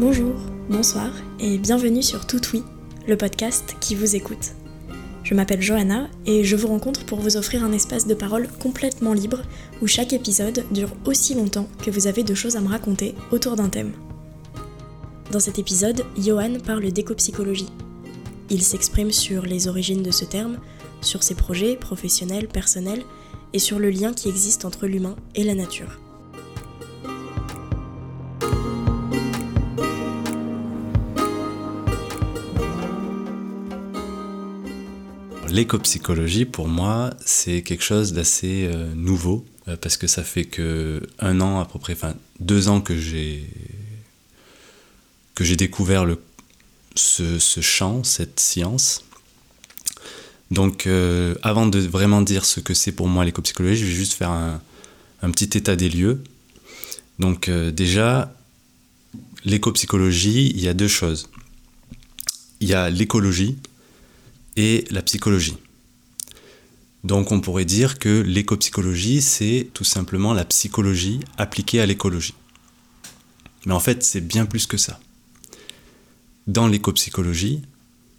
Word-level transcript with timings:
Bonjour, 0.00 0.34
bonsoir 0.68 1.12
et 1.38 1.56
bienvenue 1.56 2.02
sur 2.02 2.26
Tout 2.26 2.40
Oui, 2.52 2.64
le 3.06 3.16
podcast 3.16 3.76
qui 3.78 3.94
vous 3.94 4.16
écoute. 4.16 4.50
Je 5.22 5.34
m'appelle 5.34 5.62
Johanna 5.62 6.08
et 6.26 6.42
je 6.42 6.56
vous 6.56 6.66
rencontre 6.66 7.06
pour 7.06 7.20
vous 7.20 7.36
offrir 7.36 7.62
un 7.62 7.70
espace 7.70 8.04
de 8.08 8.14
parole 8.14 8.48
complètement 8.60 9.12
libre 9.12 9.42
où 9.80 9.86
chaque 9.86 10.12
épisode 10.12 10.64
dure 10.72 10.90
aussi 11.04 11.34
longtemps 11.34 11.68
que 11.80 11.92
vous 11.92 12.08
avez 12.08 12.24
de 12.24 12.34
choses 12.34 12.56
à 12.56 12.60
me 12.60 12.66
raconter 12.66 13.14
autour 13.30 13.54
d'un 13.54 13.68
thème. 13.68 13.92
Dans 15.30 15.38
cet 15.38 15.60
épisode, 15.60 16.04
Johan 16.18 16.54
parle 16.58 16.90
d'éco-psychologie. 16.90 17.70
Il 18.50 18.62
s'exprime 18.62 19.12
sur 19.12 19.42
les 19.42 19.68
origines 19.68 20.02
de 20.02 20.10
ce 20.10 20.24
terme, 20.24 20.58
sur 21.02 21.22
ses 21.22 21.36
projets 21.36 21.76
professionnels, 21.76 22.48
personnels 22.48 23.04
et 23.52 23.60
sur 23.60 23.78
le 23.78 23.90
lien 23.90 24.12
qui 24.12 24.28
existe 24.28 24.64
entre 24.64 24.88
l'humain 24.88 25.14
et 25.36 25.44
la 25.44 25.54
nature. 25.54 26.00
L'éco-psychologie, 35.54 36.46
pour 36.46 36.66
moi, 36.66 37.10
c'est 37.24 37.62
quelque 37.62 37.84
chose 37.84 38.12
d'assez 38.12 38.68
euh, 38.68 38.92
nouveau, 38.96 39.46
euh, 39.68 39.76
parce 39.76 39.96
que 39.96 40.08
ça 40.08 40.24
fait 40.24 40.46
que 40.46 41.00
un 41.20 41.40
an 41.40 41.60
à 41.60 41.64
peu 41.64 41.78
près, 41.78 41.92
enfin 41.92 42.16
deux 42.40 42.66
ans 42.66 42.80
que 42.80 42.96
j'ai 42.98 43.46
découvert 45.56 46.06
ce, 46.96 47.38
champ, 47.60 48.02
cette 48.02 48.40
science. 48.40 49.04
Donc, 50.50 50.88
euh, 50.88 51.36
avant 51.44 51.66
de 51.66 51.78
vraiment 51.78 52.20
dire 52.20 52.44
ce 52.44 52.58
que 52.58 52.74
c'est 52.74 52.90
pour 52.90 53.06
moi 53.06 53.24
l'éco-psychologie, 53.24 53.76
je 53.76 53.86
vais 53.86 53.92
juste 53.92 54.14
faire 54.14 54.30
un, 54.30 54.60
petit 55.30 55.56
état 55.56 55.76
des 55.76 55.88
lieux. 55.88 56.24
Donc, 57.20 57.48
déjà, 57.48 58.34
l'éco-psychologie, 59.44 60.50
il 60.52 60.60
y 60.60 60.66
a 60.66 60.74
deux 60.74 60.88
choses. 60.88 61.28
Il 62.58 62.68
y 62.68 62.74
a 62.74 62.90
l'écologie, 62.90 63.56
et 64.56 64.84
la 64.90 65.02
psychologie. 65.02 65.56
Donc 67.04 67.32
on 67.32 67.40
pourrait 67.40 67.66
dire 67.66 67.98
que 67.98 68.22
l'éco-psychologie, 68.22 69.20
c'est 69.20 69.68
tout 69.74 69.84
simplement 69.84 70.32
la 70.32 70.46
psychologie 70.46 71.20
appliquée 71.36 71.80
à 71.80 71.86
l'écologie. 71.86 72.34
Mais 73.66 73.74
en 73.74 73.80
fait, 73.80 74.02
c'est 74.02 74.22
bien 74.22 74.46
plus 74.46 74.66
que 74.66 74.78
ça. 74.78 74.98
Dans 76.46 76.66
l'éco-psychologie, 76.66 77.62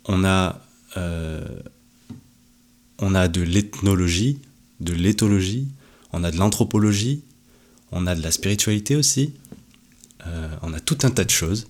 on 0.06 0.24
a, 0.24 0.62
euh, 0.98 1.44
on 3.00 3.16
a 3.16 3.28
de 3.28 3.42
l'ethnologie, 3.42 4.40
de 4.80 4.94
l'éthologie, 4.94 5.68
on 6.12 6.24
a 6.24 6.32
de 6.32 6.38
l'anthropologie, 6.38 7.24
on 7.92 8.06
a 8.06 8.16
de 8.16 8.22
la 8.22 8.32
spiritualité 8.32 8.96
aussi, 8.96 9.34
euh, 10.28 10.56
on 10.62 10.74
a 10.74 10.80
tout 10.80 10.98
un 11.04 11.10
tas 11.10 11.24
de 11.24 11.30
choses, 11.30 11.68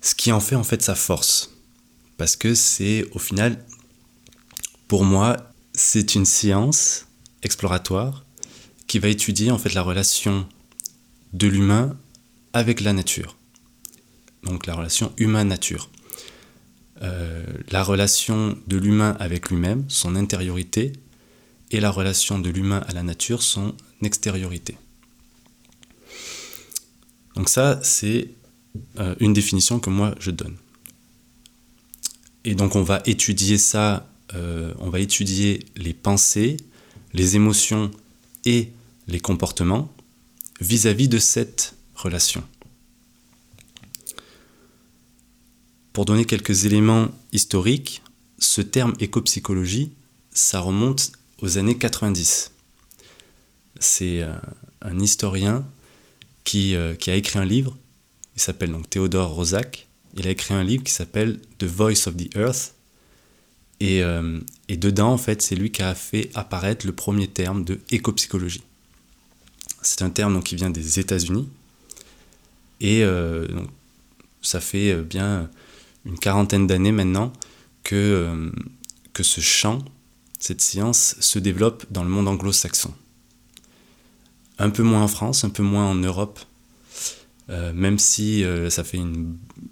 ce 0.00 0.14
qui 0.14 0.30
en 0.30 0.40
fait 0.40 0.56
en 0.56 0.64
fait 0.64 0.82
sa 0.82 0.94
force 0.94 1.55
parce 2.16 2.36
que 2.36 2.54
c'est 2.54 3.06
au 3.12 3.18
final, 3.18 3.64
pour 4.88 5.04
moi, 5.04 5.36
c'est 5.72 6.14
une 6.14 6.24
science 6.24 7.06
exploratoire 7.42 8.24
qui 8.86 8.98
va 8.98 9.08
étudier 9.08 9.50
en 9.50 9.58
fait 9.58 9.74
la 9.74 9.82
relation 9.82 10.46
de 11.32 11.48
l'humain 11.48 11.96
avec 12.52 12.80
la 12.80 12.92
nature. 12.92 13.36
Donc 14.42 14.66
la 14.66 14.74
relation 14.74 15.12
humain-nature. 15.18 15.90
Euh, 17.02 17.44
la 17.70 17.82
relation 17.82 18.56
de 18.66 18.76
l'humain 18.78 19.16
avec 19.20 19.50
lui-même, 19.50 19.84
son 19.88 20.16
intériorité, 20.16 20.92
et 21.70 21.80
la 21.80 21.90
relation 21.90 22.38
de 22.38 22.48
l'humain 22.48 22.82
à 22.88 22.92
la 22.92 23.02
nature, 23.02 23.42
son 23.42 23.74
extériorité. 24.02 24.78
Donc 27.34 27.48
ça, 27.48 27.80
c'est 27.82 28.30
euh, 28.98 29.14
une 29.20 29.32
définition 29.32 29.78
que 29.78 29.90
moi 29.90 30.14
je 30.20 30.30
donne. 30.30 30.56
Et 32.46 32.54
donc 32.54 32.76
on 32.76 32.82
va 32.82 33.02
étudier 33.06 33.58
ça, 33.58 34.08
euh, 34.34 34.72
on 34.78 34.88
va 34.88 35.00
étudier 35.00 35.66
les 35.74 35.92
pensées, 35.92 36.56
les 37.12 37.34
émotions 37.34 37.90
et 38.44 38.70
les 39.08 39.18
comportements 39.18 39.92
vis-à-vis 40.60 41.08
de 41.08 41.18
cette 41.18 41.74
relation. 41.96 42.44
Pour 45.92 46.04
donner 46.04 46.24
quelques 46.24 46.66
éléments 46.66 47.08
historiques, 47.32 48.00
ce 48.38 48.60
terme 48.60 48.94
éco-psychologie, 49.00 49.90
ça 50.30 50.60
remonte 50.60 51.10
aux 51.42 51.58
années 51.58 51.76
90. 51.76 52.52
C'est 53.80 54.22
euh, 54.22 54.32
un 54.82 55.00
historien 55.00 55.66
qui, 56.44 56.76
euh, 56.76 56.94
qui, 56.94 57.10
a 57.10 57.16
écrit 57.16 57.40
un 57.40 57.44
livre, 57.44 57.76
il 58.36 58.40
s'appelle 58.40 58.70
donc 58.70 58.88
Théodore 58.88 59.34
Rosac, 59.34 59.88
il 60.16 60.26
a 60.26 60.30
écrit 60.30 60.54
un 60.54 60.64
livre 60.64 60.82
qui 60.82 60.92
s'appelle 60.92 61.40
The 61.58 61.64
Voice 61.64 62.08
of 62.08 62.16
the 62.16 62.34
Earth. 62.36 62.74
Et, 63.80 64.02
euh, 64.02 64.40
et 64.68 64.78
dedans, 64.78 65.12
en 65.12 65.18
fait, 65.18 65.42
c'est 65.42 65.54
lui 65.54 65.70
qui 65.70 65.82
a 65.82 65.94
fait 65.94 66.30
apparaître 66.34 66.86
le 66.86 66.92
premier 66.92 67.28
terme 67.28 67.64
de 67.64 67.78
éco-psychologie. 67.90 68.62
C'est 69.82 70.02
un 70.02 70.10
terme 70.10 70.34
donc, 70.34 70.44
qui 70.44 70.56
vient 70.56 70.70
des 70.70 70.98
États-Unis. 70.98 71.48
Et 72.80 73.04
euh, 73.04 73.46
donc, 73.48 73.68
ça 74.40 74.60
fait 74.60 74.92
euh, 74.92 75.02
bien 75.02 75.50
une 76.06 76.18
quarantaine 76.18 76.66
d'années 76.66 76.92
maintenant 76.92 77.32
que, 77.82 78.50
que 79.12 79.22
ce 79.22 79.40
champ, 79.40 79.84
cette 80.38 80.60
science, 80.60 81.16
se 81.20 81.38
développe 81.38 81.84
dans 81.90 82.04
le 82.04 82.10
monde 82.10 82.28
anglo-saxon. 82.28 82.94
Un 84.58 84.70
peu 84.70 84.82
moins 84.82 85.02
en 85.02 85.08
France, 85.08 85.44
un 85.44 85.50
peu 85.50 85.62
moins 85.62 85.84
en 85.84 85.94
Europe, 85.94 86.40
euh, 87.48 87.72
même 87.72 87.98
si 87.98 88.42
euh, 88.42 88.70
ça 88.70 88.82
fait 88.82 89.00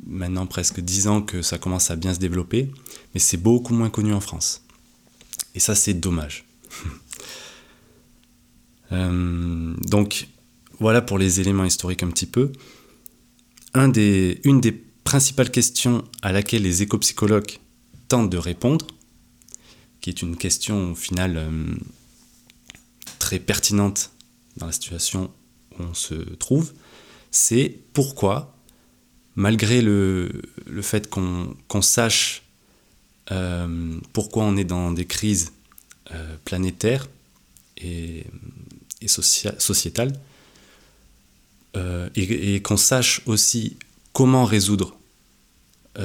maintenant 0.07 0.47
presque 0.47 0.81
dix 0.81 1.09
ans 1.09 1.23
que 1.23 1.43
ça 1.43 1.59
commence 1.59 1.91
à 1.91 1.97
bien 1.97 2.15
se 2.15 2.21
développer, 2.21 2.71
mais 3.13 3.21
c'est 3.21 3.37
beaucoup 3.37 3.75
moins 3.75 3.91
connu 3.91 4.13
en 4.13 4.21
France. 4.21 4.65
Et 5.55 5.61
ça, 5.61 5.75
c'est 5.75 5.95
dommage. 5.95 6.45
euh, 8.93 9.75
donc, 9.89 10.29
voilà 10.79 11.03
pour 11.03 11.19
les 11.19 11.41
éléments 11.41 11.65
historiques 11.65 12.03
un 12.03 12.11
petit 12.11 12.27
peu. 12.27 12.53
Une 13.75 14.61
des 14.61 14.73
principales 15.03 15.51
questions 15.51 16.05
à 16.23 16.31
laquelle 16.31 16.63
les 16.63 16.83
éco-psychologues 16.83 17.59
tentent 18.07 18.31
de 18.31 18.39
répondre, 18.39 18.87
qui 20.01 20.11
est 20.11 20.23
une 20.23 20.37
question 20.37 20.93
au 20.93 20.95
final 20.95 21.51
très 23.19 23.41
pertinente 23.41 24.13
dans 24.57 24.67
la 24.67 24.73
situation 24.73 25.33
où 25.79 25.83
on 25.83 25.95
se 25.95 26.15
trouve, 26.15 26.73
c'est 27.35 27.81
pourquoi, 27.93 28.55
malgré 29.35 29.83
le, 29.83 30.31
fait 30.83 31.11
qu'on 31.11 31.83
sache 31.83 32.45
euh, 33.33 33.99
pourquoi 34.13 34.45
on 34.45 34.57
est 34.57 34.65
dans 34.65 34.93
des 34.93 35.05
crises 35.05 35.53
euh, 36.13 36.37
planétaires 36.45 37.09
et, 37.77 38.25
sociétales, 39.09 40.13
euh, 41.77 42.09
et, 42.15 42.63
qu'on 42.63 42.77
sache 42.77 43.23
aussi 43.27 43.79
comment 44.13 44.45
résoudre 44.45 44.97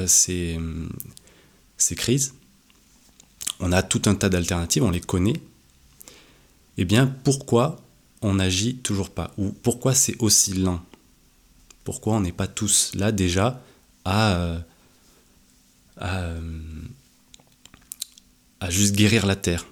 ces, 0.08 0.60
ces 1.78 1.96
crises, 1.96 2.34
on 3.60 3.72
a 3.72 3.84
tout 3.84 4.02
un 4.06 4.16
tas 4.16 4.30
d'alternatives, 4.30 4.84
on 4.84 4.92
les 4.92 5.02
connaît, 5.02 5.40
eh 6.78 6.86
bien 6.86 7.06
pourquoi 7.06 7.80
on 8.22 8.36
n'agit 8.36 8.78
toujours 8.78 9.12
pas? 9.12 9.32
Ou 9.38 9.52
pourquoi 9.52 9.94
c'est 9.94 10.16
aussi 10.20 10.54
lent? 10.54 10.82
Pourquoi 11.90 12.18
on 12.18 12.20
n'est 12.20 12.32
pas 12.32 12.46
tous 12.46 12.92
là 12.94 13.12
déjà 13.12 13.64
à, 14.06 14.36
euh, 14.36 14.60
euh, 16.04 16.40
à, 18.60 18.70
juste 18.70 18.96
guérir 18.96 19.26
la 19.26 19.36
Terre 19.36 19.66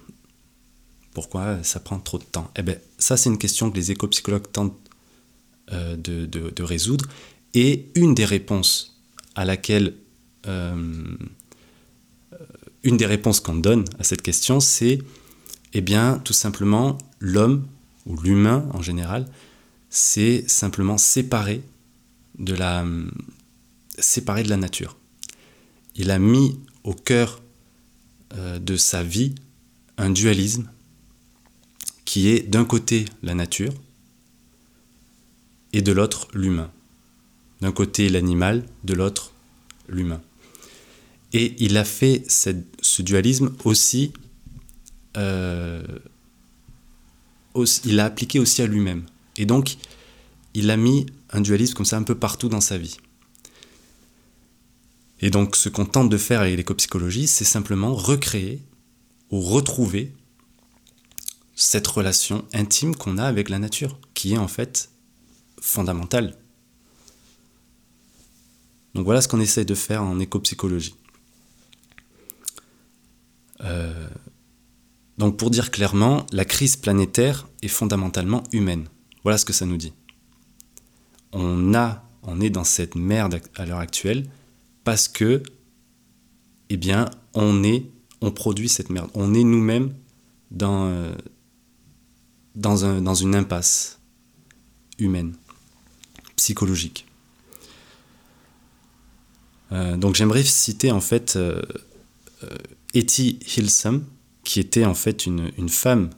Pourquoi 1.12 1.62
ça 1.62 1.78
prend 1.78 2.00
trop 2.00 2.18
de 2.18 2.24
temps? 2.24 2.50
Eh 2.56 2.62
bien, 2.62 2.74
ça, 2.98 3.16
c'est 3.16 3.30
une 3.30 3.38
question 3.38 3.70
que 3.70 3.76
les 3.76 3.92
éco-psychologues 3.92 4.50
tentent 4.50 4.76
euh, 5.70 5.94
de, 5.96 6.62
résoudre. 6.64 7.04
Et 7.54 7.86
une 7.94 8.16
des 8.16 8.24
réponses 8.24 9.00
à 9.36 9.44
laquelle. 9.44 9.94
une 10.44 11.28
des 12.82 13.06
réponses 13.06 13.38
qu'on 13.38 13.54
donne 13.54 13.84
à 14.00 14.02
cette 14.02 14.22
question, 14.22 14.58
c'est 14.58 14.98
eh 15.72 15.80
bien, 15.82 16.18
tout 16.24 16.32
simplement, 16.32 16.98
l'homme, 17.20 17.68
ou 18.06 18.16
l'humain 18.16 18.68
en 18.74 18.82
général, 18.82 19.24
c'est 19.88 20.50
simplement 20.50 20.98
séparer 20.98 21.62
de 22.38 22.54
la 22.54 22.84
séparer 23.98 24.42
de 24.42 24.48
la 24.48 24.56
nature. 24.56 24.96
Il 25.96 26.10
a 26.10 26.18
mis 26.18 26.58
au 26.84 26.94
cœur 26.94 27.42
euh, 28.34 28.58
de 28.58 28.76
sa 28.76 29.02
vie 29.02 29.34
un 29.96 30.10
dualisme 30.10 30.70
qui 32.04 32.28
est 32.28 32.48
d'un 32.48 32.64
côté 32.64 33.04
la 33.22 33.34
nature 33.34 33.74
et 35.72 35.82
de 35.82 35.92
l'autre 35.92 36.28
l'humain. 36.32 36.70
D'un 37.60 37.72
côté 37.72 38.08
l'animal, 38.08 38.64
de 38.84 38.94
l'autre 38.94 39.32
l'humain. 39.88 40.22
Et 41.32 41.54
il 41.58 41.76
a 41.76 41.84
fait 41.84 42.24
ce 42.28 43.02
dualisme 43.02 43.54
aussi, 43.64 44.12
euh, 45.16 45.82
aussi, 47.52 47.82
il 47.84 47.96
l'a 47.96 48.06
appliqué 48.06 48.38
aussi 48.38 48.62
à 48.62 48.66
lui-même. 48.66 49.04
Et 49.36 49.44
donc, 49.44 49.76
il 50.54 50.70
a 50.70 50.76
mis 50.76 51.06
un 51.30 51.40
dualisme 51.40 51.74
comme 51.74 51.86
ça 51.86 51.96
un 51.96 52.02
peu 52.02 52.14
partout 52.14 52.48
dans 52.48 52.60
sa 52.60 52.78
vie. 52.78 52.96
Et 55.20 55.30
donc 55.30 55.56
ce 55.56 55.68
qu'on 55.68 55.86
tente 55.86 56.08
de 56.08 56.16
faire 56.16 56.40
avec 56.40 56.56
l'éco-psychologie, 56.56 57.26
c'est 57.26 57.44
simplement 57.44 57.94
recréer 57.94 58.62
ou 59.30 59.40
retrouver 59.40 60.14
cette 61.54 61.86
relation 61.86 62.44
intime 62.52 62.94
qu'on 62.94 63.18
a 63.18 63.24
avec 63.24 63.48
la 63.48 63.58
nature, 63.58 63.98
qui 64.14 64.34
est 64.34 64.38
en 64.38 64.48
fait 64.48 64.90
fondamentale. 65.60 66.36
Donc 68.94 69.04
voilà 69.04 69.20
ce 69.20 69.28
qu'on 69.28 69.40
essaye 69.40 69.66
de 69.66 69.74
faire 69.74 70.02
en 70.02 70.20
éco-psychologie. 70.20 70.94
Euh, 73.62 74.08
donc 75.18 75.36
pour 75.36 75.50
dire 75.50 75.72
clairement, 75.72 76.26
la 76.32 76.44
crise 76.44 76.76
planétaire 76.76 77.48
est 77.62 77.68
fondamentalement 77.68 78.44
humaine. 78.52 78.88
Voilà 79.24 79.36
ce 79.36 79.44
que 79.44 79.52
ça 79.52 79.66
nous 79.66 79.76
dit. 79.76 79.92
On 81.32 82.40
est 82.40 82.50
dans 82.50 82.64
cette 82.64 82.94
merde 82.94 83.40
à 83.56 83.66
l'heure 83.66 83.78
actuelle 83.78 84.28
parce 84.84 85.08
que, 85.08 85.42
eh 86.70 86.78
on 88.20 88.30
produit 88.30 88.68
cette 88.68 88.90
merde. 88.90 89.10
On 89.14 89.34
est 89.34 89.44
nous-mêmes 89.44 89.94
dans, 90.50 90.88
euh, 90.88 91.14
une 92.54 93.34
impasse 93.34 94.00
humaine, 94.98 95.34
psychologique. 96.36 97.06
Euh, 99.70 99.96
donc 99.96 100.14
j'aimerais 100.14 100.42
citer 100.42 100.90
en 100.90 101.00
fait 101.00 101.36
euh, 101.36 101.60
Etty 102.94 103.38
Hilsum, 103.56 104.04
qui 104.44 104.60
était 104.60 104.86
en 104.86 104.94
fait 104.94 105.26
une 105.26 105.68
femme 105.68 106.10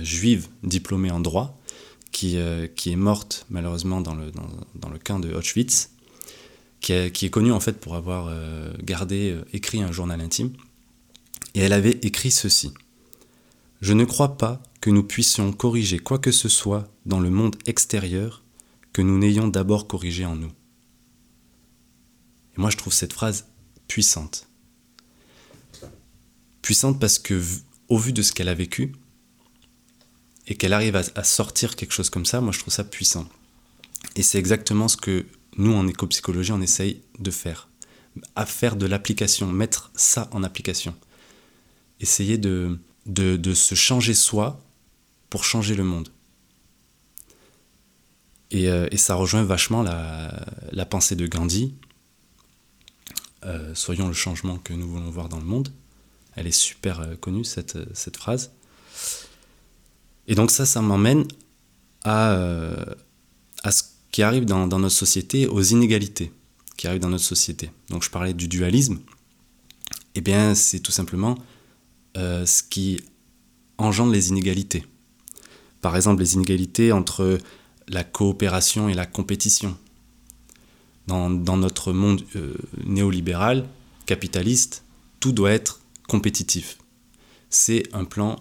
juive 0.00 0.48
diplômée 0.62 1.10
en 1.10 1.20
droit, 1.20 1.58
qui, 2.12 2.38
qui, 2.76 2.92
est 2.92 2.96
morte 2.96 3.46
malheureusement 3.50 4.00
dans 4.00 4.14
le, 4.14 4.30
dans, 4.30 4.90
le 4.90 4.98
camp 4.98 5.18
de 5.18 5.32
Auschwitz 5.32 5.90
qui 6.82 6.92
est, 6.92 7.30
connue 7.30 7.52
en 7.52 7.60
fait 7.60 7.80
pour 7.80 7.94
avoir 7.94 8.26
euh, 8.28 8.72
gardé, 8.82 9.30
euh, 9.30 9.44
écrit 9.52 9.82
un 9.82 9.92
journal 9.92 10.20
intime. 10.20 10.52
Et 11.54 11.60
elle 11.60 11.72
avait 11.72 11.98
écrit 12.02 12.30
ceci. 12.30 12.72
Je 13.80 13.92
ne 13.92 14.04
crois 14.04 14.36
pas 14.36 14.62
que 14.80 14.90
nous 14.90 15.04
puissions 15.04 15.52
corriger 15.52 15.98
quoi 15.98 16.18
que 16.18 16.32
ce 16.32 16.48
soit 16.48 16.88
dans 17.06 17.20
le 17.20 17.30
monde 17.30 17.56
extérieur 17.66 18.42
que 18.92 19.00
nous 19.00 19.16
n'ayons 19.16 19.48
d'abord 19.48 19.86
corrigé 19.86 20.26
en 20.26 20.34
nous. 20.34 20.50
Et 22.56 22.60
moi 22.60 22.70
je 22.70 22.76
trouve 22.76 22.92
cette 22.92 23.12
phrase 23.12 23.46
puissante. 23.86 24.48
Puissante 26.62 26.98
parce 26.98 27.18
que 27.18 27.40
au 27.88 27.98
vu 27.98 28.12
de 28.12 28.22
ce 28.22 28.32
qu'elle 28.32 28.48
a 28.48 28.54
vécu, 28.54 28.92
et 30.46 30.56
qu'elle 30.56 30.72
arrive 30.72 30.96
à 30.96 31.24
sortir 31.24 31.76
quelque 31.76 31.92
chose 31.92 32.10
comme 32.10 32.26
ça, 32.26 32.40
moi 32.40 32.52
je 32.52 32.58
trouve 32.58 32.74
ça 32.74 32.84
puissant. 32.84 33.28
Et 34.16 34.22
c'est 34.22 34.38
exactement 34.38 34.88
ce 34.88 34.96
que 34.96 35.26
nous, 35.56 35.72
en 35.72 35.86
éco-psychologie, 35.86 36.52
on 36.52 36.60
essaye 36.60 37.02
de 37.18 37.30
faire. 37.30 37.68
À 38.36 38.46
faire 38.46 38.76
de 38.76 38.86
l'application, 38.86 39.46
mettre 39.46 39.90
ça 39.94 40.28
en 40.32 40.42
application. 40.42 40.94
Essayer 42.00 42.38
de, 42.38 42.78
de, 43.06 43.54
se 43.54 43.74
changer 43.74 44.14
soi 44.14 44.60
pour 45.30 45.44
changer 45.44 45.74
le 45.74 45.84
monde. 45.84 46.08
Et, 48.50 48.68
euh, 48.68 48.88
ça 48.96 49.14
rejoint 49.14 49.44
vachement 49.44 49.82
la, 49.82 50.86
pensée 50.86 51.16
de 51.16 51.26
Gandhi. 51.26 51.74
Euh, 53.44 53.74
soyons 53.74 54.08
le 54.08 54.14
changement 54.14 54.58
que 54.58 54.72
nous 54.72 54.88
voulons 54.88 55.10
voir 55.10 55.28
dans 55.28 55.38
le 55.38 55.44
monde. 55.44 55.72
Elle 56.36 56.46
est 56.46 56.52
super 56.52 57.00
euh, 57.00 57.16
connue, 57.16 57.44
cette, 57.44 57.78
cette, 57.94 58.16
phrase. 58.16 58.52
Et 60.26 60.34
donc 60.34 60.50
ça, 60.50 60.66
ça 60.66 60.80
m'emmène 60.80 61.26
à, 62.04 62.36
à 63.62 63.70
ce 63.72 63.82
qui 64.12 64.22
arrivent 64.22 64.44
dans, 64.44 64.66
notre 64.66 64.94
société, 64.94 65.46
aux 65.46 65.62
inégalités 65.62 66.32
qui 66.76 66.86
arrivent 66.86 67.00
dans 67.00 67.08
notre 67.08 67.24
société. 67.24 67.70
Donc 67.88 68.02
je 68.04 68.10
parlais 68.10 68.34
du 68.34 68.46
dualisme. 68.46 69.00
Eh 70.14 70.20
bien, 70.20 70.54
c'est 70.54 70.80
tout 70.80 70.92
simplement 70.92 71.38
euh, 72.16 72.44
ce 72.44 72.62
qui 72.62 73.00
engendre 73.78 74.12
les 74.12 74.28
inégalités. 74.28 74.84
Par 75.80 75.96
exemple, 75.96 76.20
les 76.20 76.34
inégalités 76.34 76.92
entre 76.92 77.38
la 77.88 78.04
coopération 78.04 78.88
et 78.88 78.94
la 78.94 79.06
compétition. 79.06 79.76
Dans, 81.08 81.28
notre 81.28 81.92
monde 81.92 82.22
euh, 82.36 82.54
néolibéral, 82.84 83.66
capitaliste, 84.06 84.84
tout 85.20 85.32
doit 85.32 85.50
être 85.50 85.80
compétitif. 86.06 86.78
C'est 87.50 87.82
un 87.92 88.04
plan, 88.04 88.38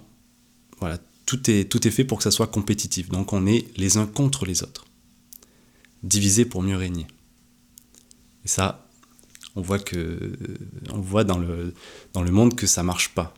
voilà, 0.80 1.00
tout 1.32 1.50
est, 1.50 1.64
tout 1.64 1.88
est 1.88 1.92
fait 1.92 2.04
pour 2.04 2.18
que 2.18 2.26
ça 2.26 2.32
soit 2.32 2.48
compétitif. 2.48 3.08
Donc 3.08 3.32
on 3.32 3.48
est 3.48 3.66
les 3.78 3.96
uns 3.96 4.06
contre 4.06 4.46
les 4.46 4.64
autres 4.64 4.86
diviser 6.04 6.44
pour 6.44 6.62
mieux 6.62 6.76
régner. 6.76 7.08
Et 8.44 8.50
ça, 8.50 8.86
on 9.56 9.62
voit, 9.62 9.80
que, 9.80 10.36
voit 10.94 11.24
dans, 11.24 11.38
le, 11.38 11.74
monde 12.32 12.56
que 12.56 12.68
ça 12.68 12.84
marche 12.84 13.14
pas. 13.14 13.34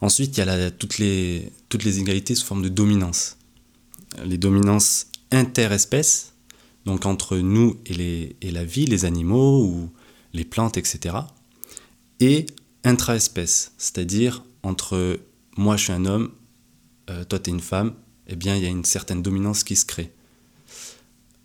Ensuite, 0.00 0.36
il 0.36 0.40
y 0.40 0.42
a 0.48 0.70
toutes, 0.70 0.98
les, 0.98 1.50
toutes 1.68 1.82
les 1.82 1.98
égalités 1.98 2.36
sous 2.36 2.46
forme 2.46 2.62
de 2.62 2.68
dominance. 2.68 3.36
Les 4.24 4.38
dominances 4.38 5.06
interespèces, 5.32 6.34
donc 6.84 7.06
entre 7.06 7.38
nous 7.38 7.76
et, 7.86 8.36
et 8.40 8.50
la 8.52 8.64
vie, 8.64 8.86
les 8.86 9.04
animaux 9.04 9.64
ou 9.64 9.90
les 10.32 10.44
plantes, 10.44 10.76
etc. 10.76 11.16
Et 12.20 12.46
intraespèces, 12.84 13.72
c'est-à-dire 13.78 14.44
entre 14.62 15.18
moi 15.60 15.76
je 15.76 15.84
suis 15.84 15.92
un 15.92 16.06
homme, 16.06 16.32
euh, 17.10 17.22
toi 17.24 17.38
tu 17.38 17.50
es 17.50 17.52
une 17.52 17.60
femme, 17.60 17.92
eh 18.26 18.34
bien, 18.34 18.56
il 18.56 18.62
y 18.62 18.66
a 18.66 18.70
une 18.70 18.84
certaine 18.84 19.22
dominance 19.22 19.62
qui 19.62 19.76
se 19.76 19.84
crée. 19.84 20.10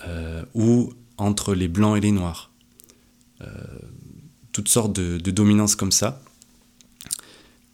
Euh, 0.07 0.45
ou 0.53 0.93
entre 1.17 1.53
les 1.53 1.67
blancs 1.67 1.97
et 1.97 2.01
les 2.01 2.11
noirs. 2.11 2.51
Euh, 3.41 3.47
toutes 4.53 4.69
sortes 4.69 4.93
de, 4.93 5.17
dominances 5.31 5.75
comme 5.75 5.91
ça, 5.91 6.21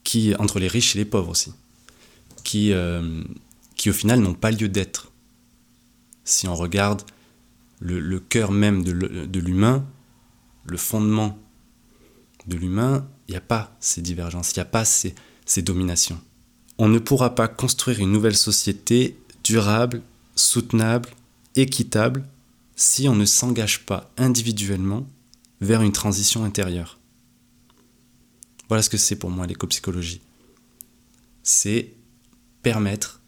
qui, 0.04 0.34
entre 0.36 0.60
les 0.60 0.68
riches 0.68 0.96
et 0.96 1.00
les 1.00 1.06
pauvres 1.06 1.30
aussi, 1.30 1.54
qui, 2.44 2.74
qui 3.76 3.90
au 3.92 3.94
final 3.94 4.20
n'ont 4.20 4.34
pas 4.34 4.50
lieu 4.50 4.68
d'être. 4.68 5.12
Si 6.24 6.48
on 6.48 6.56
regarde 6.56 7.04
le, 7.80 8.20
cœur 8.20 8.52
même 8.52 8.84
de 8.84 9.40
l'humain, 9.40 9.86
le 10.66 10.78
fondement 10.78 11.38
de 12.48 12.56
l'humain, 12.56 13.08
il 13.28 13.32
n'y 13.32 13.38
a 13.38 13.42
pas 13.42 13.76
ces 13.80 14.02
divergences, 14.02 14.54
il 14.54 14.58
n'y 14.58 14.64
a 14.64 14.66
pas 14.66 14.86
ces 14.86 15.14
dominations 15.62 16.20
on 16.82 16.88
ne 16.88 16.98
pourra 16.98 17.36
pas 17.36 17.48
construire 17.48 18.00
une 18.00 18.12
nouvelle 18.12 18.36
société 18.36 19.16
durable, 19.44 20.02
soutenable, 20.36 21.10
équitable, 21.56 22.26
si 22.76 23.08
on 23.08 23.14
ne 23.14 23.26
s'engage 23.26 23.86
pas 23.86 24.12
individuellement 24.18 25.06
vers 25.60 25.84
une 25.84 25.92
transition 25.92 26.44
intérieure. 26.44 26.98
Voilà 28.68 28.82
ce 28.82 28.90
que 28.90 28.98
c'est 28.98 29.16
pour 29.16 29.30
moi 29.30 29.46
l'éco-psychologie. 29.46 30.22
C'est 31.44 31.94
permettre 32.64 33.22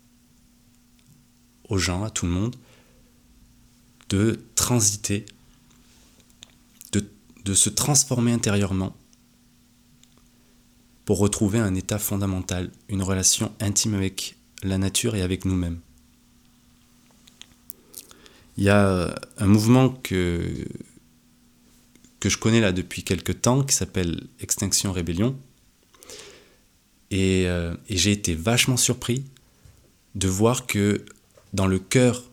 aux 1.70 1.78
gens, 1.78 2.04
à 2.04 2.10
tout 2.10 2.26
le 2.26 2.32
monde, 2.32 2.56
de 4.10 4.40
transiter, 4.56 5.28
de, 6.92 7.54
se 7.54 7.70
transformer 7.70 8.32
intérieurement 8.32 8.96
pour 11.06 11.20
retrouver 11.20 11.60
un 11.60 11.76
état 11.76 12.00
fondamental, 12.00 12.72
une 12.90 13.04
relation 13.04 13.52
intime 13.60 13.94
avec 13.94 14.36
la 14.64 14.78
nature 14.78 15.16
et 15.16 15.22
avec 15.22 15.46
nous-mêmes. 15.46 15.80
Il 18.58 18.64
y 18.64 18.70
a 18.70 19.16
un 19.38 19.48
mouvement 19.48 19.90
que, 19.90 20.68
que 22.20 22.30
je 22.30 22.38
connais 22.38 22.62
là 22.62 22.72
depuis 22.72 23.04
quelques 23.04 23.42
temps 23.42 23.64
qui 23.64 23.76
s'appelle 23.76 24.28
Extinction 24.40 24.92
Rébellion. 24.92 25.36
Et, 27.12 27.48
euh, 27.48 27.76
j'ai 27.90 28.12
été 28.12 28.36
vachement 28.36 28.78
surpris 28.78 29.26
de 30.16 30.28
voir 30.28 30.68
que 30.68 31.04
dans 31.54 31.68
le 31.68 31.80
cœur 31.80 32.24